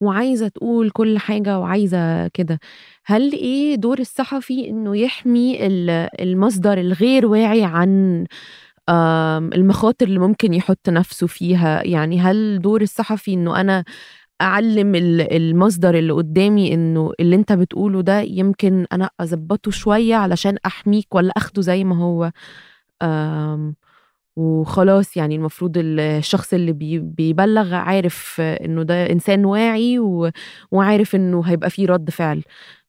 وعايزة 0.01 0.47
تقول 0.47 0.89
كل 0.89 1.17
حاجة 1.17 1.59
وعايزة 1.59 2.27
كده 2.27 2.59
هل 3.05 3.31
إيه 3.31 3.75
دور 3.75 3.99
الصحفي 3.99 4.69
إنه 4.69 4.97
يحمي 4.97 5.67
المصدر 6.19 6.77
الغير 6.77 7.25
واعي 7.25 7.63
عن 7.63 8.25
المخاطر 9.55 10.05
اللي 10.07 10.19
ممكن 10.19 10.53
يحط 10.53 10.89
نفسه 10.89 11.27
فيها؟ 11.27 11.83
يعني 11.87 12.19
هل 12.19 12.61
دور 12.61 12.81
الصحفي 12.81 13.33
إنه 13.33 13.61
أنا 13.61 13.83
أعلم 14.41 14.95
المصدر 15.31 15.95
اللي 15.97 16.13
قدامي 16.13 16.73
إنه 16.73 17.11
اللي 17.19 17.35
أنت 17.35 17.53
بتقوله 17.53 18.01
ده 18.01 18.19
يمكن 18.21 18.85
أنا 18.93 19.09
أظبطه 19.19 19.71
شوية 19.71 20.15
علشان 20.15 20.57
أحميك 20.65 21.15
ولا 21.15 21.33
أخده 21.37 21.61
زي 21.61 21.83
ما 21.83 21.95
هو. 21.97 22.31
وخلاص 24.35 25.17
يعني 25.17 25.35
المفروض 25.35 25.73
الشخص 25.77 26.53
اللي 26.53 26.71
بيبلغ 26.99 27.73
عارف 27.75 28.41
إنه 28.41 28.83
ده 28.83 29.09
إنسان 29.11 29.45
واعي 29.45 29.99
وعارف 30.71 31.15
إنه 31.15 31.41
هيبقى 31.45 31.69
فيه 31.69 31.87
رد 31.87 32.09
فعل. 32.09 32.43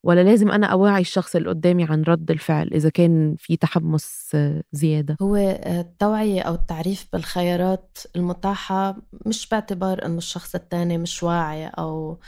ولا 0.05 0.25
لازم 0.25 0.51
أنا 0.51 0.67
أوعي 0.67 1.01
الشخص 1.01 1.37
اللي 1.37 1.49
قدامي 1.49 1.85
عن 1.85 2.03
رد 2.03 2.31
الفعل 2.31 2.69
إذا 2.75 2.89
كان 2.89 3.37
في 3.39 3.57
تحمس 3.57 4.37
زيادة؟ 4.73 5.17
هو 5.23 5.37
التوعية 5.67 6.41
أو 6.41 6.55
التعريف 6.55 7.07
بالخيارات 7.13 7.99
المتاحة 8.17 8.97
مش 9.27 9.49
باعتبار 9.49 10.07
إنه 10.07 10.19
الشخص 10.19 10.55
التاني 10.55 10.99
مش 10.99 11.23
واعي 11.23 11.67
أو 11.67 12.19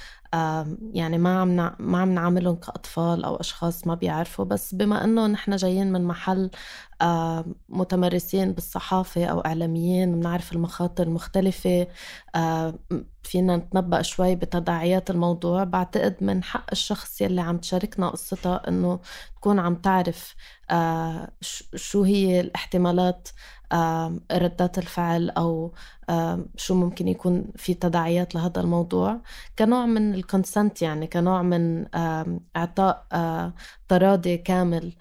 يعني 0.93 1.19
ما 1.19 1.41
عم 1.41 1.49
ما 1.79 1.99
عم 1.99 2.13
نعاملهم 2.13 2.57
كأطفال 2.57 3.25
أو 3.25 3.37
أشخاص 3.37 3.87
ما 3.87 3.95
بيعرفوا 3.95 4.45
بس 4.45 4.75
بما 4.75 5.05
إنه 5.05 5.27
نحن 5.27 5.57
جايين 5.57 5.93
من 5.93 6.05
محل 6.05 6.51
متمرسين 7.69 8.53
بالصحافة 8.53 9.25
أو 9.25 9.41
إعلاميين 9.41 10.21
بنعرف 10.21 10.53
المخاطر 10.53 11.03
المختلفة 11.07 11.87
فينا 13.23 13.57
نتنبأ 13.57 14.03
شوي 14.03 14.35
بتداعيات 14.35 15.11
الموضوع 15.11 15.65
بعتقد 15.65 16.17
من 16.21 16.43
حق 16.45 16.67
الشخص 16.73 17.21
يلي 17.21 17.41
عم 17.41 17.59
تشاركنا 17.59 18.09
قصتها 18.09 18.69
إنه 18.69 19.01
تكون 19.37 19.59
عم 19.59 19.75
تعرف 19.75 20.35
شو 21.75 22.03
هي 22.03 22.41
الاحتمالات 22.41 23.29
ردات 24.33 24.79
الفعل 24.79 25.31
أو 25.31 25.73
شو 26.57 26.75
ممكن 26.75 27.09
يكون 27.09 27.45
في 27.57 27.75
تداعيات 27.75 28.35
لهذا 28.35 28.61
الموضوع. 28.61 29.21
كنوع 29.59 29.87
من 29.87 30.15
الكونسنت 30.15 30.83
يعني 30.83 31.07
كنوع 31.07 31.43
من 31.43 31.87
إعطاء 32.57 33.07
تراضي 33.89 34.37
كامل 34.37 34.93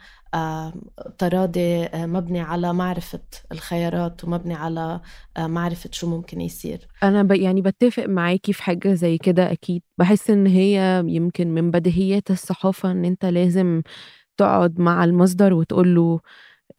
تراضي 1.18 1.88
مبني 1.94 2.42
على 2.42 2.74
معرفة 2.74 3.20
الخيارات 3.52 4.24
ومبني 4.24 4.54
على 4.54 5.02
معرفة 5.38 5.90
شو 5.94 6.10
ممكن 6.10 6.42
يصير. 6.42 6.88
أنا 7.04 7.24
ب 7.24 7.32
يعني 7.32 7.62
بتفق 7.62 8.06
معاكي 8.06 8.54
في 8.54 8.64
حاجة 8.64 8.94
زي 8.94 9.18
كده 9.18 9.52
أكيد. 9.52 9.82
بحس 9.98 10.30
إن 10.30 10.48
هي 10.48 11.04
يمكن 11.08 11.48
من 11.48 11.72
بديهيات 11.72 12.32
الصحافة 12.32 12.92
إن 12.92 13.06
أنت 13.06 13.26
لازم 13.26 13.82
تقعد 14.38 14.80
مع 14.80 15.04
المصدر 15.04 15.54
وتقول 15.54 15.96
له 15.96 16.20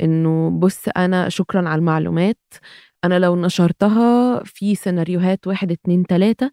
إنه 0.02 0.50
بص 0.50 0.88
أنا 0.96 1.28
شكرا 1.28 1.68
على 1.68 1.78
المعلومات. 1.78 2.38
أنا 3.04 3.18
لو 3.18 3.36
نشرتها 3.36 4.42
في 4.44 4.74
سيناريوهات 4.74 5.46
واحد 5.46 5.72
اتنين 5.72 6.06
تلاتة 6.06 6.50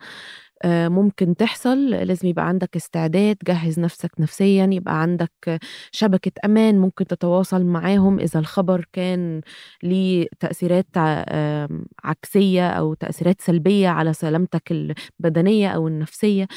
آه، 0.65 0.87
ممكن 0.87 1.35
تحصل. 1.35 1.89
لازم 1.89 2.27
يبقى 2.27 2.47
عندك 2.47 2.75
استعداد 2.75 3.37
جهز 3.47 3.79
نفسك 3.79 4.11
نفسيا 4.19 4.69
يبقى 4.73 5.01
عندك 5.01 5.31
شبكة 5.91 6.31
أمان 6.45 6.79
ممكن 6.79 7.07
تتواصل 7.07 7.65
معاهم 7.65 8.19
إذا 8.19 8.39
الخبر 8.39 8.85
كان 8.93 9.41
ليه 9.83 10.27
تأثيرات 10.39 10.87
عكسية 12.03 12.69
أو 12.69 12.93
تأثيرات 12.93 13.41
سلبية 13.41 13.89
على 13.89 14.13
سلامتك 14.13 14.71
البدنية 14.71 15.69
أو 15.69 15.87
النفسية. 15.87 16.47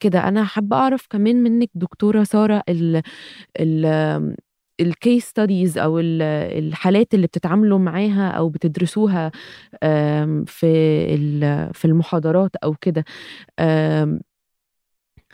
كده. 0.00 0.28
أنا 0.28 0.44
حابة 0.44 0.76
أعرف 0.76 1.06
كمان 1.10 1.42
منك 1.42 1.70
دكتورة 1.74 2.24
سارة 2.24 2.62
ال 2.68 3.02
ال 3.60 4.36
الكيس 4.80 5.24
ستاديز 5.28 5.78
أو 5.78 5.98
الحالات 5.98 7.14
اللي 7.14 7.26
بتتعاملوا 7.26 7.78
معاها 7.78 8.28
أو 8.30 8.48
بتدرسوها 8.48 9.30
في 10.46 10.66
في 11.74 11.84
المحاضرات 11.84 12.56
أو 12.56 12.74
كده 12.74 13.04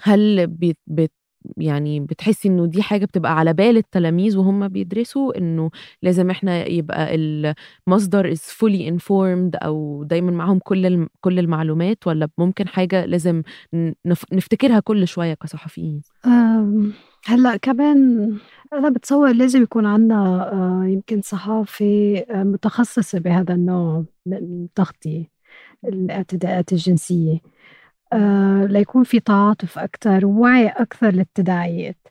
هل 0.02 0.46
بت 0.86 1.12
يعني 1.56 2.00
بتحسي 2.00 2.48
إنه 2.48 2.66
دي 2.66 2.82
حاجة 2.82 3.04
بتبقى 3.04 3.38
على 3.38 3.52
بال 3.52 3.76
التلاميذ 3.76 4.38
وهم 4.38 4.68
بيدرسوا 4.68 5.38
إنه 5.38 5.70
لازم 6.02 6.30
إحنا 6.30 6.66
يبقى 6.68 7.14
المصدر 7.14 8.34
is 8.34 8.38
fully 8.38 8.90
informed 8.94 9.50
أو 9.54 10.04
دايما 10.04 10.30
معاهم 10.30 10.58
كل 10.58 11.06
كل 11.20 11.38
المعلومات 11.38 12.06
ولا 12.06 12.28
ممكن 12.38 12.68
حاجة 12.68 13.04
لازم 13.04 13.42
نفتكرها 14.32 14.80
كل 14.80 15.08
شوية 15.08 15.34
كصحفيين؟ 15.34 16.02
هلأ 17.26 17.56
كمان 17.56 18.30
أنا 18.72 18.88
بتصور 18.88 19.32
لازم 19.32 19.62
يكون 19.62 19.86
عندنا 19.86 20.52
آه، 20.52 20.84
يمكن 20.86 21.20
صحافة 21.20 22.16
آه، 22.30 22.42
متخصصة 22.42 23.18
بهذا 23.18 23.54
النوع 23.54 24.04
من 24.26 24.36
التغطية 24.36 25.30
الاعتداءات 25.84 26.72
الجنسية. 26.72 27.38
آه، 28.12 28.66
ليكون 28.66 29.04
في 29.04 29.20
تعاطف 29.20 29.78
أكثر 29.78 30.26
ووعي 30.26 30.68
أكثر 30.68 31.10
للتداعيات. 31.10 32.08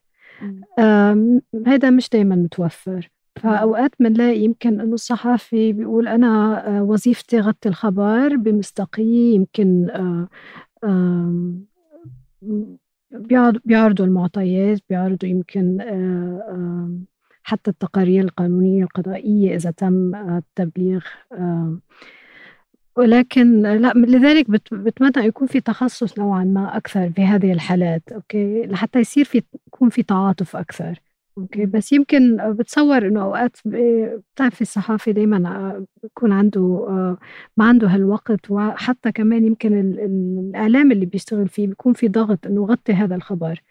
هذا 1.67 1.89
مش 1.89 2.09
دايما 2.09 2.35
متوفر. 2.35 3.09
فأوقات 3.35 3.91
بنلاقي 3.99 4.39
يمكن 4.39 4.81
إنه 4.81 4.93
الصحافي 4.93 5.73
بيقول 5.73 6.07
أنا 6.07 6.63
وظيفتي 6.81 7.39
غطي 7.39 7.69
الخبر 7.69 8.35
بمصداقية 8.35 9.35
يمكن 9.35 9.87
بيعرضوا 13.65 14.05
المعطيات 14.05 14.79
بيعرضوا 14.89 15.29
يمكن 15.29 15.77
حتى 17.43 17.71
التقارير 17.71 18.23
القانونية 18.23 18.83
القضائية 18.83 19.55
إذا 19.55 19.71
تم 19.71 20.15
التبليغ 20.15 21.01
ولكن 22.97 23.61
لا 23.61 23.93
لذلك 23.95 24.49
بتمنى 24.71 25.27
يكون 25.27 25.47
في 25.47 25.61
تخصص 25.61 26.19
نوعا 26.19 26.43
ما 26.43 26.77
أكثر 26.77 27.09
في 27.09 27.21
هذه 27.21 27.53
الحالات 27.53 28.11
أوكي؟ 28.11 28.65
لحتى 28.65 28.99
يصير 28.99 29.25
في 29.25 29.41
يكون 29.67 29.89
في 29.89 30.03
تعاطف 30.03 30.55
أكثر 30.55 30.99
أوكي؟ 31.37 31.65
بس 31.65 31.93
يمكن 31.93 32.53
بتصور 32.53 33.07
إنه 33.07 33.21
أوقات 33.21 33.57
بتعرفي 33.65 34.61
الصحافي 34.61 35.13
دائما 35.13 35.85
بيكون 36.03 36.31
عنده 36.31 36.85
آه، 36.89 37.17
ما 37.57 37.65
عنده 37.65 37.87
هالوقت 37.87 38.51
وحتى 38.51 39.11
كمان 39.11 39.45
يمكن 39.45 39.79
الاعلام 39.79 40.91
اللي 40.91 41.05
بيشتغل 41.05 41.47
فيه 41.47 41.67
بيكون 41.67 41.93
في 41.93 42.07
ضغط 42.07 42.47
إنه 42.47 42.65
غطي 42.65 42.93
هذا 42.93 43.15
الخبر 43.15 43.61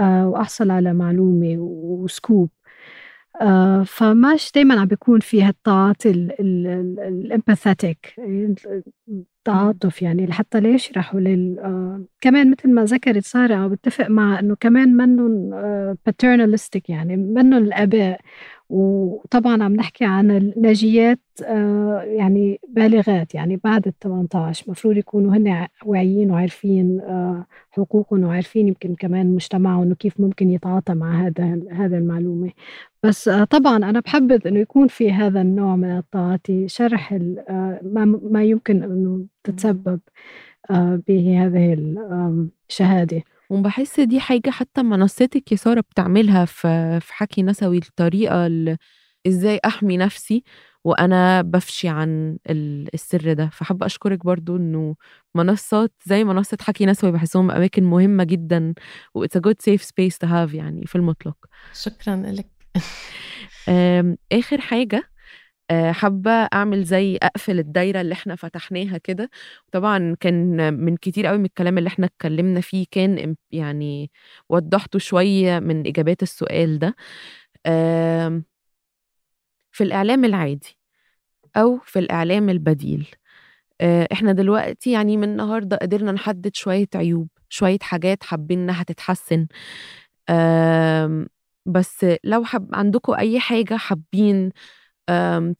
آه، 0.00 0.28
وأحصل 0.28 0.70
على 0.70 0.94
معلومة 0.94 1.56
و 1.58 1.71
scoop. 1.71 2.50
فماش 3.86 4.52
دايما 4.52 4.80
عم 4.80 4.86
بيكون 4.86 5.20
في 5.20 5.42
هالتعاطي 5.42 6.10
الامباثيتك 6.10 8.14
التعاطف 9.08 10.02
يعني 10.02 10.26
لحتى 10.26 10.60
ليشرحوا 10.60 11.20
لل 11.20 11.58
آه 11.58 12.04
كمان 12.20 12.50
مثل 12.50 12.70
ما 12.74 12.84
ذكرت 12.84 13.24
سارة 13.24 13.66
بتفق 13.66 14.08
مع 14.08 14.38
إنه 14.38 14.56
كمان 14.60 14.96
منهم 14.96 15.54
آه 15.54 15.96
يعني 16.88 17.16
منهم 17.16 17.64
الآباء. 17.64 18.20
وطبعا 18.70 19.62
عم 19.62 19.74
نحكي 19.74 20.04
عن 20.04 20.30
الناجيات 20.30 21.20
آه، 21.44 22.02
يعني 22.02 22.60
بالغات 22.68 23.34
يعني 23.34 23.56
بعد 23.64 23.86
ال 23.86 23.98
18 23.98 24.64
المفروض 24.66 24.96
يكونوا 24.96 25.36
هن 25.36 25.66
واعيين 25.84 26.30
وعارفين 26.30 27.00
آه، 27.00 27.46
حقوقهم 27.70 28.24
وعارفين 28.24 28.68
يمكن 28.68 28.94
كمان 28.94 29.34
مجتمعهم 29.34 29.82
إنه 29.82 29.94
كيف 29.94 30.20
ممكن 30.20 30.50
يتعاطى 30.50 30.94
مع 30.94 31.26
هذا 31.26 31.60
هذا 31.72 31.98
المعلومة. 31.98 32.50
بس 33.02 33.28
آه، 33.28 33.44
طبعا 33.44 33.76
أنا 33.76 34.00
بحبذ 34.00 34.46
إنه 34.46 34.60
يكون 34.60 34.88
في 34.88 35.12
هذا 35.12 35.40
النوع 35.40 35.76
من 35.76 35.98
التعاطي 35.98 36.68
شرح 36.68 37.12
ما 37.82 38.20
ما 38.30 38.44
يمكن 38.44 38.82
إنه 38.82 39.26
تتسبب 39.44 40.00
بهذه 41.08 41.72
الشهاده 42.68 43.22
وبحس 43.50 44.00
دي 44.00 44.20
حاجة 44.20 44.50
حتى 44.50 44.82
منصتك 44.82 45.52
يا 45.52 45.56
سارة 45.56 45.80
بتعملها 45.80 46.44
في 46.44 47.00
في 47.00 47.14
حكي 47.14 47.42
نسوي 47.42 47.78
الطريقة 47.78 48.46
إزاي 49.26 49.60
أحمي 49.64 49.96
نفسي 49.96 50.44
وأنا 50.84 51.42
بفشي 51.42 51.88
عن 51.88 52.38
السر 52.94 53.32
ده. 53.32 53.48
فحابة 53.52 53.86
أشكرك 53.86 54.24
برضو 54.24 54.56
إنه 54.56 54.96
منصات 55.34 55.92
زي 56.04 56.24
منصة 56.24 56.58
حكي 56.60 56.86
نسوي 56.86 57.12
بحسهم 57.12 57.50
أماكن 57.50 57.84
مهمة 57.84 58.24
جدا 58.24 58.74
و 59.14 59.26
it's 59.26 59.38
a 59.38 59.40
good 59.40 59.56
safe 59.70 59.82
space 59.82 60.16
to 60.24 60.28
have 60.30 60.54
يعني 60.54 60.86
في 60.86 60.96
المطلق. 60.96 61.36
شكرا 61.74 62.16
لك. 62.16 62.50
آخر 64.32 64.60
حاجة 64.60 65.02
آه، 65.70 65.92
حابة 65.92 66.30
أعمل 66.30 66.84
زي 66.84 67.16
أقفل 67.22 67.58
الدايرة 67.58 68.00
اللي 68.00 68.12
إحنا 68.12 68.36
فتحناها 68.36 68.98
كده. 68.98 69.30
طبعا 69.72 70.16
كان 70.20 70.74
من 70.74 70.96
كتير 70.96 71.26
قوي 71.26 71.38
من 71.38 71.44
الكلام 71.44 71.78
اللي 71.78 71.88
إحنا 71.88 72.06
اتكلمنا 72.06 72.60
فيه 72.60 72.86
كان 72.90 73.36
يعني 73.50 74.10
وضحته 74.48 74.98
شوية 74.98 75.58
من 75.58 75.86
إجابات 75.86 76.22
السؤال 76.22 76.78
ده. 76.78 76.96
في 79.72 79.84
الإعلام 79.84 80.24
العادي 80.24 80.78
أو 81.56 81.78
في 81.84 81.98
الإعلام 81.98 82.50
البديل 82.50 83.06
آه، 83.80 84.08
إحنا 84.12 84.32
دلوقتي 84.32 84.90
يعني 84.92 85.16
من 85.16 85.24
النهاردة 85.24 85.76
قدرنا 85.76 86.12
نحدد 86.12 86.56
شوية 86.56 86.88
عيوب 86.94 87.28
شوية 87.48 87.78
حاجات 87.82 88.24
حابين 88.24 88.58
إنها 88.60 88.82
تتحسن. 88.82 89.46
بس 91.66 92.06
لو 92.24 92.44
حب 92.44 92.74
عندكم 92.74 93.14
أي 93.14 93.40
حاجة 93.40 93.76
حابين 93.76 94.52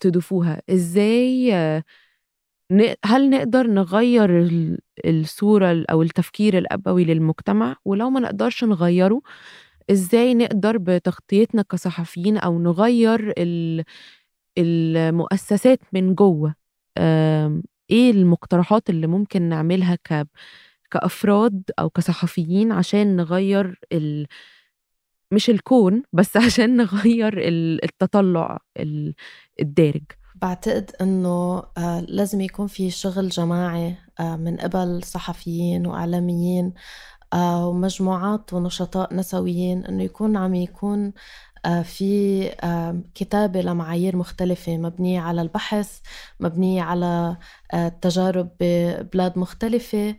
تضيفوها. 0.00 0.62
إزاي 0.70 1.52
هل 3.04 3.30
نقدر 3.30 3.66
نغير 3.66 4.48
الصورة 5.06 5.84
أو 5.90 6.02
التفكير 6.02 6.58
الأبوي 6.58 7.04
للمجتمع؟ 7.04 7.76
ولو 7.84 8.10
ما 8.10 8.20
نقدرش 8.20 8.64
نغيره 8.64 9.20
إزاي 9.90 10.34
نقدر 10.34 10.76
بتغطيتنا 10.78 11.62
كصحفيين 11.62 12.36
أو 12.38 12.58
نغير 12.58 13.34
المؤسسات 14.58 15.78
من 15.92 16.14
جوه؟ 16.14 16.54
إيه 17.90 18.10
المقترحات 18.10 18.90
اللي 18.90 19.06
ممكن 19.06 19.42
نعملها 19.42 19.98
كأفراد 20.90 21.62
أو 21.78 21.90
كصحفيين 21.90 22.72
عشان 22.72 23.16
نغير 23.16 23.78
ال... 23.92 24.26
مش 25.32 25.50
الكون 25.50 26.02
بس 26.12 26.36
عشان 26.46 26.76
نغير 26.76 27.34
التطلع 27.84 28.58
الدارج. 29.60 30.02
بعتقد 30.42 30.90
إنه 31.00 31.62
آه، 31.78 32.00
لازم 32.00 32.40
يكون 32.40 32.66
في 32.66 32.90
شغل 32.90 33.28
جماعي 33.28 33.96
آه، 34.20 34.36
من 34.36 34.56
قبل 34.56 35.02
صحفيين 35.04 35.86
وإعلاميين 35.86 36.72
آه، 37.32 37.68
ومجموعات 37.68 38.52
ونشطاء 38.52 39.14
نسويين 39.14 39.86
إنه 39.86 40.02
يكون 40.02 40.36
عم 40.36 40.54
يكون 40.54 41.12
في 41.84 42.48
كتابة 43.14 43.60
لمعايير 43.62 44.16
مختلفة 44.16 44.76
مبنية 44.76 45.20
على 45.20 45.42
البحث 45.42 46.00
مبنية 46.40 46.82
على 46.82 47.36
تجارب 48.02 48.50
ببلاد 48.60 49.38
مختلفة 49.38 50.16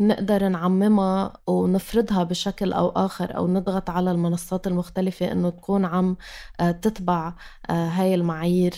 نقدر 0.00 0.48
نعممها 0.48 1.32
ونفرضها 1.46 2.22
بشكل 2.24 2.72
أو 2.72 2.88
آخر 2.88 3.36
أو 3.36 3.48
نضغط 3.48 3.90
على 3.90 4.10
المنصات 4.10 4.66
المختلفة 4.66 5.32
إنه 5.32 5.50
تكون 5.50 5.84
عم 5.84 6.16
آه، 6.60 6.70
تتبع 6.70 7.34
آه، 7.70 7.88
هاي 7.88 8.14
المعايير. 8.14 8.74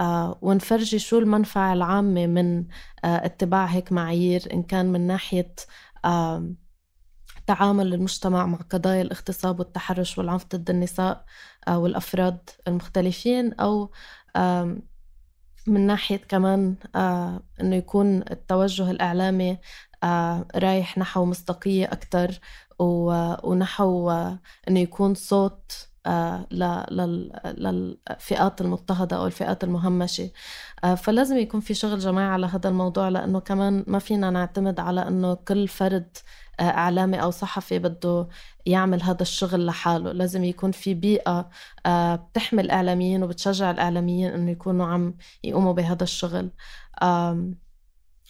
آه، 0.00 0.38
ونفرجي 0.42 0.98
شو 0.98 1.18
المنفعة 1.18 1.72
العامة 1.72 2.26
من 2.26 2.64
اتباع 3.04 3.64
هيك 3.66 3.92
معايير 3.92 4.42
إن 4.52 4.62
كان 4.62 4.92
من 4.92 5.06
ناحية 5.06 5.54
تعامل 7.46 7.94
المجتمع 7.94 8.46
مع 8.46 8.58
قضايا 8.58 9.02
الاغتصاب 9.02 9.58
والتحرش 9.58 10.18
والعنف 10.18 10.46
ضد 10.46 10.70
النساء 10.70 11.24
والأفراد 11.68 12.50
المختلفين 12.68 13.52
أو 13.54 13.90
من 15.66 15.86
ناحية 15.86 16.16
كمان 16.16 16.74
إنه 17.60 17.76
يكون 17.76 18.22
التوجه 18.30 18.90
الإعلامي 18.90 19.58
رايح 20.56 20.98
نحو 20.98 21.24
مصداقية 21.24 21.84
أكتر 21.92 22.40
ونحو 22.78 24.10
إنه 24.68 24.80
يكون 24.80 25.14
صوت 25.14 25.88
آه، 26.08 26.46
للفئات 27.58 28.60
المضطهدة 28.60 29.16
أو 29.16 29.26
الفئات 29.26 29.64
المهمشة. 29.64 30.30
آه، 30.84 30.94
فلازم 30.94 31.36
يكون 31.38 31.60
في 31.60 31.74
شغل 31.74 31.98
جماعي 31.98 32.28
على 32.28 32.46
هذا 32.46 32.68
الموضوع 32.68 33.08
لأنه 33.08 33.40
كمان 33.40 33.84
ما 33.86 33.98
فينا 33.98 34.30
نعتمد 34.30 34.80
على 34.80 35.08
أنه 35.08 35.34
كل 35.34 35.68
فرد 35.68 36.16
إعلامي 36.60 37.22
أو 37.22 37.30
صحفي 37.30 37.78
بده 37.78 38.28
يعمل 38.66 39.02
هذا 39.02 39.22
الشغل 39.22 39.66
لحاله. 39.66 40.12
لازم 40.12 40.44
يكون 40.44 40.72
في 40.72 40.94
بيئة 40.94 41.50
بتحمي 41.86 42.62
الإعلاميين 42.62 43.22
وبتشجع 43.22 43.70
الإعلاميين 43.70 44.32
أنه 44.32 44.50
يكونوا 44.50 44.86
عم 44.86 45.14
يقوموا 45.44 45.72
بهذا 45.72 46.02
الشغل. 46.02 46.50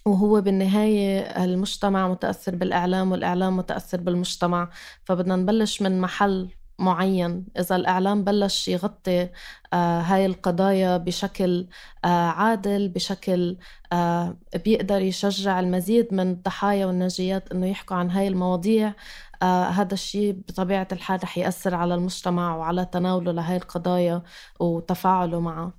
وهو 0.08 0.40
بالنهاية 0.40 1.20
المجتمع 1.44 2.08
متأثر 2.08 2.56
بالإعلام 2.56 3.12
والإعلام 3.12 3.56
متأثر 3.56 4.00
بالمجتمع. 4.00 4.70
فبدنا 5.04 5.36
نبلش 5.36 5.82
من 5.82 6.00
محل 6.00 6.50
معين. 6.78 7.46
إذا 7.58 7.76
الإعلام 7.76 8.24
بلش 8.24 8.68
يغطي 8.68 9.30
آه 9.72 10.00
هاي 10.00 10.26
القضايا 10.26 10.96
بشكل 10.96 11.68
آه 12.04 12.08
عادل 12.28 12.88
بشكل 12.88 13.56
آه 13.92 14.38
بيقدر 14.64 15.00
يشجع 15.02 15.60
المزيد 15.60 16.14
من 16.14 16.30
الضحايا 16.30 16.86
والناجيات 16.86 17.52
إنه 17.52 17.66
يحكوا 17.66 17.96
عن 17.96 18.10
هاي 18.10 18.28
المواضيع. 18.28 18.94
آه 19.42 19.64
هذا 19.64 19.94
الشيء 19.94 20.32
بطبيعة 20.48 20.88
الحال 20.92 21.20
رح 21.24 21.38
يأثر 21.38 21.74
على 21.74 21.94
المجتمع 21.94 22.56
وعلى 22.56 22.84
تناوله 22.84 23.32
لهاي 23.32 23.56
القضايا 23.56 24.22
وتفاعله 24.60 25.40
معه. 25.40 25.72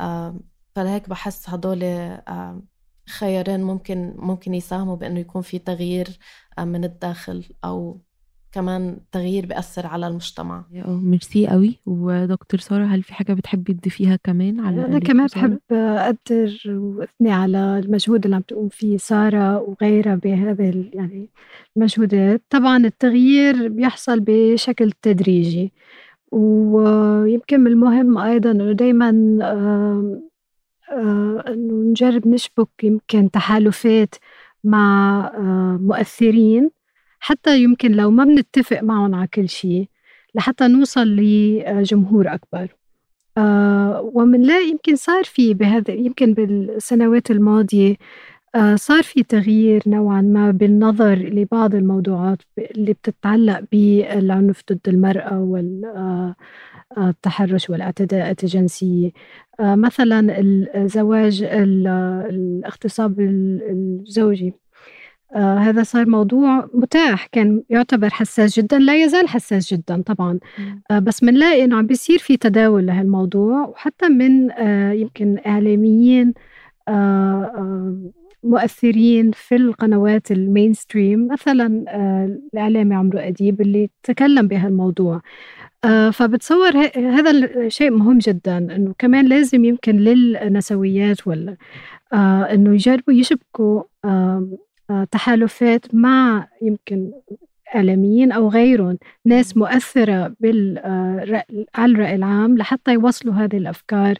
آه 0.00 0.40
فلهيك 0.74 1.08
بحس 1.08 1.50
هدول 1.50 1.82
آه 1.84 2.62
خيارين 3.08 3.62
ممكن 3.62 4.14
ممكن 4.16 4.54
يساهموا 4.54 4.96
بأنه 4.96 5.20
يكون 5.20 5.42
في 5.42 5.58
تغيير 5.58 6.08
آه، 6.58 6.64
من 6.64 6.84
الداخل 6.84 7.44
أو 7.64 8.00
كمان 8.52 8.98
تغيير 9.12 9.46
بيأثر 9.46 9.86
على 9.86 10.06
المجتمع. 10.06 10.64
ميرسي 10.86 11.46
قوي. 11.46 11.78
ودكتور 11.86 12.60
سارة 12.60 12.84
هل 12.84 13.02
في 13.02 13.14
حاجة 13.14 13.32
بتحبي 13.32 13.74
تضيفيها 13.74 14.16
كمان 14.16 14.60
على 14.60 14.84
أنا 14.84 14.98
كمان 14.98 15.26
بحب 15.26 15.58
أقدر 15.72 16.58
وأثني 16.66 17.30
على 17.32 17.78
المجهود 17.78 18.24
اللي 18.24 18.36
عم 18.36 18.42
تقوم 18.42 18.68
فيه 18.68 18.96
سارة 18.96 19.60
وغيرها 19.60 20.14
بهذه 20.14 20.90
يعني 20.92 21.30
المجهودات 21.76 22.42
طبعا 22.50 22.76
التغيير 22.76 23.68
بيحصل 23.68 24.20
بشكل 24.20 24.92
تدريجي 24.92 25.72
ويمكن 26.32 27.60
من 27.60 27.66
المهم 27.66 28.18
أيضا 28.18 28.50
أنه 28.50 28.72
دايما 28.72 29.10
آه، 30.92 31.44
إنه 31.48 31.74
نجرب 31.90 32.28
نشبك 32.28 32.68
يمكن 32.82 33.30
تحالفات 33.30 34.14
مع 34.64 35.20
آه، 35.34 35.78
مؤثرين 35.82 36.70
حتى 37.20 37.62
يمكن 37.62 37.92
لو 37.92 38.10
ما 38.10 38.24
بنتفق 38.24 38.82
معهم 38.82 39.14
على 39.14 39.26
كل 39.26 39.48
شيء 39.48 39.88
لحتى 40.34 40.68
نوصل 40.68 41.06
لجمهور 41.06 42.34
أكبر. 42.34 42.68
آه، 43.38 44.10
ومنلاقي 44.14 44.68
يمكن 44.70 44.96
صار 44.96 45.24
في 45.24 45.54
بهذا 45.54 45.94
يمكن 45.94 46.34
بالسنوات 46.34 47.30
الماضية 47.30 47.96
صار 48.74 49.02
في 49.02 49.22
تغيير 49.22 49.82
نوعا 49.86 50.20
ما 50.20 50.50
بالنظر 50.50 51.14
لبعض 51.14 51.74
الموضوعات 51.74 52.38
اللي 52.58 52.92
بتتعلق 52.92 53.60
بالعنف 53.72 54.62
ضد 54.72 54.88
المرأة 54.88 55.38
وال 55.40 55.84
التحرش 56.98 57.70
والاعتداءات 57.70 58.44
الجنسية. 58.44 59.10
آه، 59.60 59.74
مثلا 59.74 60.40
الزواج 60.76 61.42
الاغتصاب 61.42 63.20
الزوجي. 63.20 64.54
آه 65.36 65.58
هذا 65.58 65.82
صار 65.82 66.08
موضوع 66.08 66.68
متاح 66.74 67.26
كان 67.26 67.62
يعتبر 67.70 68.10
حساس 68.10 68.58
جدا 68.60 68.78
لا 68.78 69.02
يزال 69.04 69.28
حساس 69.28 69.74
جدا 69.74 70.02
طبعا. 70.02 70.38
آه 70.90 70.98
بس 70.98 71.20
بنلاقي 71.24 71.64
إنه 71.64 71.76
عم 71.76 71.86
بيصير 71.86 72.18
في 72.18 72.36
تداول 72.36 72.86
لهالموضوع 72.86 73.66
وحتى 73.66 74.08
من 74.08 74.50
آه 74.50 74.92
يمكن 74.92 75.38
إعلاميين 75.46 76.34
آه 76.88 76.92
آه 76.92 77.96
مؤثرين 78.44 79.30
في 79.30 79.56
القنوات 79.56 80.30
المين 80.32 80.72
ستريم 80.72 81.28
مثلا 81.32 81.84
آه 81.88 82.38
الإعلامي 82.52 82.94
عمرو 82.94 83.18
أديب 83.18 83.60
اللي 83.60 83.90
تكلم 84.02 84.48
بهالموضوع 84.48 85.20
آه، 85.84 86.10
فبتصور 86.10 86.76
هذا 86.96 87.30
الشيء 87.30 87.90
مهم 87.90 88.18
جدا 88.18 88.58
إنه 88.58 88.94
كمان 88.98 89.26
لازم 89.26 89.64
يمكن 89.64 89.96
للنسويات 89.96 91.26
ولا 91.26 91.56
آه، 92.12 92.42
إنه 92.42 92.74
يجربوا 92.74 93.14
يشبكوا 93.14 93.82
تحالفات 95.10 95.94
مع 95.94 96.48
يمكن 96.62 97.10
إعلاميين 97.74 98.32
أو 98.32 98.48
غيرهم 98.48 98.98
ناس 99.24 99.56
مؤثرة 99.56 100.34
بال 100.40 100.78
على 101.74 101.92
الرأي 101.92 102.14
العام 102.14 102.58
لحتى 102.58 102.92
يوصلوا 102.92 103.34
هذه 103.34 103.56
الأفكار 103.56 104.14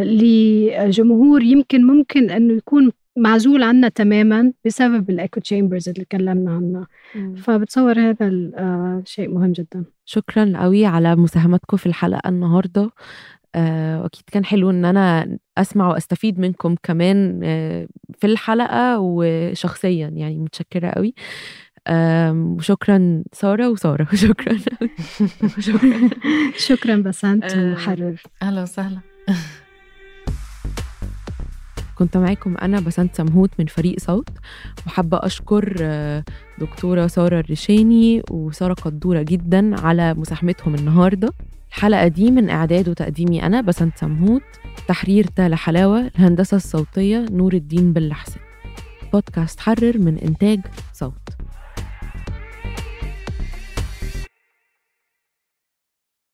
لجمهور 0.00 1.42
يمكن 1.42 1.84
ممكن 1.84 2.30
أنه 2.30 2.54
يكون 2.54 2.92
معزول 3.16 3.62
عنا 3.62 3.88
تماما 3.88 4.52
بسبب 4.64 5.10
ال 5.10 5.40
echo 5.40 5.56
chambers 5.56 5.88
اللي 5.88 6.04
تكلمنا 6.04 6.50
عنها. 6.50 6.86
فبتصور 7.36 7.98
هذا 7.98 8.28
الشيء 8.28 9.28
مهم 9.28 9.52
جدا. 9.52 9.84
شكرا 10.04 10.52
قوي 10.56 10.86
على 10.86 11.16
مساهمتكم 11.16 11.76
في 11.76 11.86
الحلقة 11.86 12.28
النهارده. 12.28 12.90
وأكيد 13.56 14.22
كان 14.32 14.44
حلو 14.44 14.70
إن 14.70 14.84
أنا 14.84 15.38
أسمع 15.58 15.88
وأستفيد 15.88 16.38
منكم 16.38 16.74
كمان 16.82 17.40
في 18.18 18.24
الحلقة 18.24 18.98
وشخصيا 19.00 20.08
يعني 20.08 20.38
متشكرة 20.38 20.88
قوي. 20.88 21.14
وشكرا 22.56 23.22
سارة 23.32 23.70
وسارة. 23.70 24.08
شكرا 24.26 24.58
شكرا. 25.66 26.10
شكرا 26.56 26.96
بسنت 26.96 27.56
وحرر. 27.56 28.22
أهلا 28.42 28.62
وسهلا. 28.62 28.98
كنت 31.98 32.16
معاكم 32.16 32.56
أنا 32.56 32.80
بسنت 32.80 33.16
سمهوت 33.16 33.50
من 33.58 33.66
فريق 33.66 34.00
صوت 34.00 34.28
وحابة 34.86 35.18
أشكر 35.22 35.76
دكتورة 36.58 37.06
سارة 37.06 37.40
الرشاني 37.40 38.22
وسارة 38.30 38.74
قدورة 38.74 39.22
جدا 39.22 39.80
على 39.80 40.14
مساهمتهم 40.14 40.74
النهاردة. 40.74 41.32
الحلقة 41.68 42.08
دي 42.08 42.30
من 42.30 42.50
إعداد 42.50 42.88
وتقديمي 42.88 43.46
أنا 43.46 43.60
بسنت 43.60 43.98
سمهوت 43.98 44.42
تحرير 44.88 45.24
تالا 45.24 45.56
حلاوة 45.56 46.00
الهندسة 46.06 46.56
الصوتية 46.56 47.26
نور 47.30 47.54
الدين 47.54 47.92
باللحسن. 47.92 48.40
بودكاست 49.12 49.60
حرر 49.60 49.98
من 49.98 50.18
إنتاج 50.18 50.60
صوت. 50.92 51.28